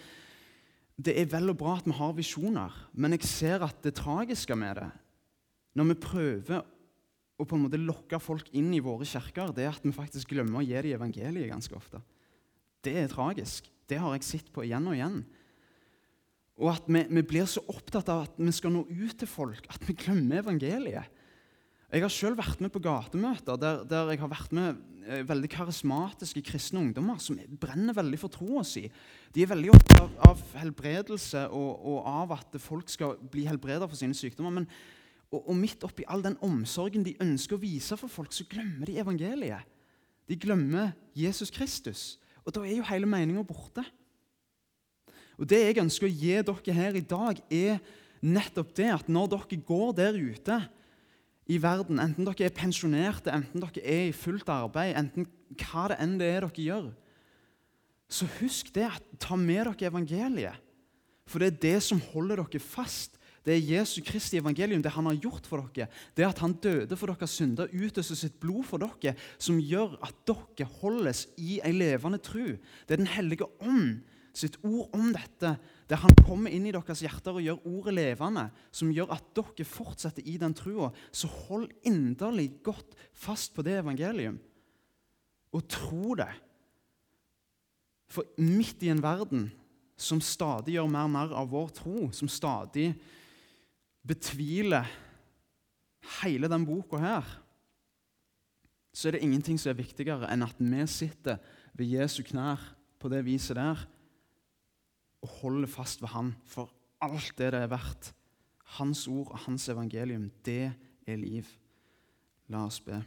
Det 0.99 1.13
er 1.15 1.29
vel 1.31 1.47
og 1.53 1.55
bra 1.55 1.77
at 1.77 1.85
vi 1.87 1.95
har 1.95 2.11
visjoner, 2.11 2.73
men 2.91 3.13
jeg 3.15 3.23
ser 3.23 3.63
at 3.63 3.77
det 3.81 3.95
tragiske 3.95 4.51
med 4.51 4.75
det, 4.75 4.89
når 5.73 5.85
vi 5.87 5.95
prøver 5.95 6.65
å 7.39 7.45
på 7.47 7.55
en 7.55 7.63
måte 7.63 7.79
lokke 7.79 8.19
folk 8.19 8.49
inn 8.51 8.73
i 8.75 8.81
våre 8.83 9.07
kirker, 9.07 9.53
det 9.55 9.63
er 9.63 9.71
at 9.71 9.85
vi 9.85 9.95
faktisk 9.95 10.27
glemmer 10.27 10.59
å 10.59 10.65
gi 10.65 10.75
dem 10.75 10.97
evangeliet 10.97 11.47
ganske 11.53 11.71
ofte. 11.77 12.01
Det 12.83 12.97
er 12.99 13.07
tragisk. 13.07 13.71
Det 13.89 13.99
har 13.99 14.15
jeg 14.15 14.27
sett 14.27 14.51
på 14.53 14.65
igjen 14.65 14.87
og 14.89 14.97
igjen. 14.97 15.21
Og 16.59 16.73
at 16.73 16.89
vi, 16.91 17.05
vi, 17.07 17.23
blir 17.23 17.47
så 17.47 17.63
opptatt 17.71 18.11
av 18.11 18.25
at 18.27 18.39
vi 18.39 18.51
skal 18.53 18.73
nå 18.75 18.83
ut 18.89 19.15
til 19.17 19.29
folk, 19.29 19.63
at 19.71 19.85
vi 19.87 19.95
glemmer 19.97 20.43
evangeliet. 20.43 21.15
Jeg 21.89 22.03
har 22.03 22.11
selv 22.13 22.37
vært 22.37 22.59
med 22.61 22.69
på 22.69 22.81
gatemøter 22.85 23.57
der, 23.57 23.79
der 23.89 24.11
jeg 24.11 24.21
har 24.21 24.29
vært 24.29 24.51
med 24.53 24.81
eh, 25.07 25.23
veldig 25.25 25.49
karismatiske 25.49 26.43
kristne 26.45 26.83
ungdommer 26.83 27.17
som 27.23 27.39
brenner 27.57 27.97
veldig 27.97 28.19
for 28.21 28.33
troa 28.35 28.61
si. 28.67 28.83
De 29.33 29.41
er 29.41 29.49
veldig 29.49 29.71
opptatt 29.73 30.03
av, 30.03 30.19
av 30.29 30.43
helbredelse 30.59 31.47
og, 31.47 31.71
og, 31.79 31.99
av 32.11 32.35
at 32.37 32.59
folk 32.61 32.93
skal 32.93 33.17
bli 33.31 33.47
helbredet 33.49 33.89
for 33.89 33.97
sine 33.97 34.17
sykdommer. 34.17 34.53
Men, 34.59 34.69
og, 35.31 35.41
og 35.41 35.57
midt 35.57 35.87
oppi 35.87 36.05
all 36.05 36.21
den 36.27 36.37
omsorgen 36.45 37.07
de 37.07 37.17
ønsker 37.25 37.57
å 37.57 37.63
vise 37.63 37.97
for 37.97 38.11
folk, 38.11 38.35
så 38.35 38.45
glemmer 38.51 38.91
de 38.91 38.99
evangeliet. 39.01 39.77
De 40.29 40.37
glemmer 40.37 40.91
Jesus 41.17 41.49
Kristus. 41.49 42.19
Og 42.49 42.55
da 42.57 42.65
er 42.65 42.79
jo 42.79 42.87
hele 42.89 43.05
meninga 43.05 43.43
borte. 43.45 43.83
Og 45.37 45.45
Det 45.47 45.59
jeg 45.61 45.77
ønsker 45.79 46.09
å 46.09 46.11
gi 46.11 46.33
dere 46.41 46.73
her 46.73 46.97
i 46.97 47.05
dag, 47.05 47.37
er 47.53 47.77
nettopp 48.25 48.73
det 48.75 48.89
at 48.91 49.11
når 49.11 49.29
dere 49.35 49.59
går 49.67 49.91
der 49.99 50.17
ute 50.17 50.57
i 51.49 51.59
verden, 51.61 52.01
enten 52.01 52.25
dere 52.25 52.49
er 52.49 52.55
pensjonerte, 52.57 53.31
enten 53.31 53.61
dere 53.61 53.83
er 53.85 54.09
i 54.09 54.15
fullt 54.17 54.49
arbeid, 54.49 54.97
enten 54.97 55.29
hva 55.61 55.85
det 55.91 55.99
enn 56.01 56.17
det 56.17 56.31
er 56.33 56.47
dere 56.47 56.65
gjør, 56.65 56.89
så 58.09 58.25
husk 58.39 58.73
det 58.73 58.87
at 58.89 59.05
ta 59.21 59.37
med 59.37 59.69
dere 59.69 59.91
evangeliet. 59.93 60.57
For 61.29 61.37
det 61.37 61.53
er 61.53 61.63
det 61.67 61.77
som 61.85 62.01
holder 62.09 62.41
dere 62.41 62.61
fast 62.63 63.18
det 63.45 63.55
er 63.55 63.67
Jesu 63.79 64.01
Kristi 64.05 64.37
evangelium, 64.39 64.81
det 64.83 64.91
han 64.93 65.07
har 65.07 65.17
gjort 65.21 65.47
for 65.47 65.63
dere. 65.73 65.87
Det 66.17 66.27
at 66.27 66.41
han 66.43 66.57
døde 66.61 66.97
for 66.99 67.11
deres 67.11 67.37
synder, 67.39 67.71
utøste 67.71 68.17
sitt 68.17 68.39
blod 68.41 68.65
for 68.67 68.83
dere, 68.83 69.15
som 69.39 69.61
gjør 69.61 69.95
at 70.05 70.15
dere 70.27 70.67
holdes 70.81 71.25
i 71.39 71.59
ei 71.63 71.73
levende 71.75 72.19
tru. 72.23 72.57
Det 72.85 72.97
er 72.97 73.03
Den 73.03 73.13
hellige 73.15 73.47
ånd 73.63 74.01
sitt 74.35 74.59
ord 74.63 74.93
om 74.95 75.09
dette, 75.13 75.55
der 75.89 76.01
han 76.03 76.13
kommer 76.21 76.53
inn 76.53 76.67
i 76.69 76.73
deres 76.73 77.01
hjerter 77.03 77.39
og 77.39 77.43
gjør 77.43 77.63
ordet 77.67 77.95
levende, 77.97 78.45
som 78.71 78.91
gjør 78.93 79.15
at 79.15 79.31
dere 79.37 79.67
fortsetter 79.67 80.25
i 80.27 80.37
den 80.41 80.53
trua. 80.57 80.91
Så 81.11 81.29
hold 81.47 81.69
inderlig 81.87 82.51
godt 82.63 82.95
fast 83.13 83.55
på 83.55 83.65
det 83.65 83.79
evangelium, 83.81 84.37
og 85.55 85.65
tro 85.71 86.13
det. 86.19 86.29
For 88.09 88.25
midt 88.41 88.83
i 88.85 88.91
en 88.93 89.03
verden 89.03 89.49
som 89.99 90.21
stadig 90.23 90.77
gjør 90.77 90.89
mer 90.89 91.07
og 91.07 91.13
mer 91.13 91.33
av 91.35 91.49
vår 91.51 91.73
tro, 91.81 92.09
som 92.15 92.29
stadig 92.31 92.93
betviler 94.07 94.87
hele 96.21 96.49
den 96.49 96.65
boka 96.65 96.97
her, 96.97 97.27
så 98.93 99.07
er 99.07 99.15
det 99.15 99.23
ingenting 99.23 99.59
som 99.59 99.71
er 99.71 99.79
viktigere 99.79 100.27
enn 100.33 100.43
at 100.43 100.59
vi 100.59 100.85
sitter 100.89 101.37
ved 101.77 101.93
Jesu 101.93 102.23
knær 102.27 102.59
på 102.99 103.09
det 103.11 103.23
viset 103.25 103.55
der 103.55 103.85
og 105.21 105.29
holder 105.41 105.67
fast 105.67 106.01
ved 106.01 106.09
Han 106.09 106.35
for 106.45 106.71
alt 107.01 107.37
det 107.37 107.53
det 107.53 107.61
er 107.61 107.71
verdt. 107.71 108.13
Hans 108.79 109.07
ord 109.07 109.31
og 109.31 109.39
hans 109.39 109.69
evangelium, 109.69 110.29
det 110.45 110.73
er 111.07 111.15
liv. 111.15 111.45
La 112.47 112.65
oss 112.65 112.79
be. 112.81 113.03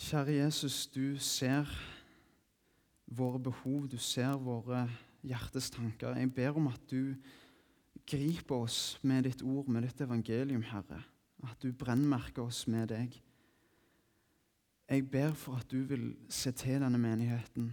Kjære 0.00 0.32
Jesus, 0.44 0.86
du 0.86 1.18
ser 1.18 1.68
våre 3.06 3.38
behov, 3.38 3.88
du 3.88 3.98
ser 3.98 4.38
våre 4.38 4.88
hjertes 5.26 5.70
tanker. 5.74 6.16
Jeg 6.16 6.32
ber 6.34 6.56
om 6.56 6.68
at 6.70 6.82
du 6.90 7.14
griper 8.10 8.64
oss 8.64 8.98
med 9.02 9.26
ditt 9.28 9.42
ord, 9.42 9.68
med 9.68 9.84
ditt 9.86 10.00
evangelium, 10.00 10.62
Herre. 10.70 11.02
At 11.46 11.60
du 11.62 11.72
brennmerker 11.72 12.44
oss 12.48 12.66
med 12.68 12.90
deg. 12.92 13.14
Jeg 14.90 15.06
ber 15.10 15.32
for 15.38 15.60
at 15.60 15.70
du 15.70 15.84
vil 15.86 16.10
se 16.28 16.52
til 16.52 16.82
denne 16.82 16.98
menigheten. 16.98 17.70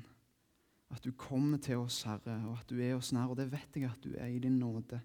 At 0.93 1.03
du 1.03 1.11
kommer 1.17 1.59
til 1.59 1.81
oss, 1.81 2.03
Herre, 2.07 2.37
og 2.47 2.59
at 2.59 2.69
du 2.69 2.77
er 2.79 2.95
oss 2.95 3.11
nær. 3.15 3.31
Og 3.31 3.39
det 3.39 3.49
vet 3.51 3.75
jeg 3.75 3.89
at 3.89 4.03
du 4.03 4.13
er 4.15 4.29
i 4.31 4.39
din 4.39 4.59
nåde. 4.59 5.01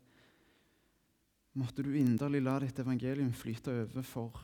Måtte 1.59 1.85
du 1.85 1.91
inderlig 1.97 2.43
la 2.43 2.59
ditt 2.63 2.79
evangelium 2.81 3.33
flyte 3.37 3.73
over 3.83 4.05
for, 4.07 4.39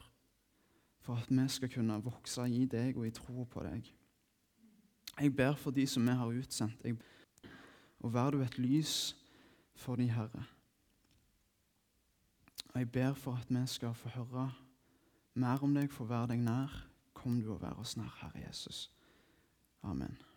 for 1.00 1.16
at 1.16 1.30
vi 1.32 1.46
skal 1.48 1.70
kunne 1.72 2.02
vokse 2.04 2.44
i 2.52 2.66
deg 2.68 2.98
og 2.98 3.06
i 3.08 3.14
troa 3.16 3.46
på 3.48 3.64
deg. 3.64 3.86
Jeg 5.18 5.32
ber 5.34 5.56
for 5.56 5.74
de 5.74 5.86
som 5.88 6.04
vi 6.04 6.14
har 6.14 6.34
utsendt. 6.40 6.84
Jeg 6.84 6.98
og 8.00 8.14
vær 8.14 8.30
du 8.30 8.42
et 8.42 8.58
lys 8.58 9.16
for 9.74 9.96
de, 9.96 10.10
Herre. 10.10 10.44
Og 12.74 12.80
Jeg 12.80 12.92
ber 12.92 13.14
for 13.14 13.34
at 13.34 13.50
vi 13.50 13.66
skal 13.66 13.94
få 13.94 14.08
høre 14.08 14.52
mer 15.34 15.62
om 15.62 15.74
deg, 15.74 15.92
få 15.92 16.04
være 16.04 16.34
deg 16.34 16.42
nær. 16.44 16.84
Kom 17.14 17.40
du 17.40 17.52
og 17.54 17.62
vær 17.62 17.78
oss 17.80 17.96
nær, 17.96 18.14
Herre 18.20 18.46
Jesus. 18.46 18.90
Amen. 19.82 20.27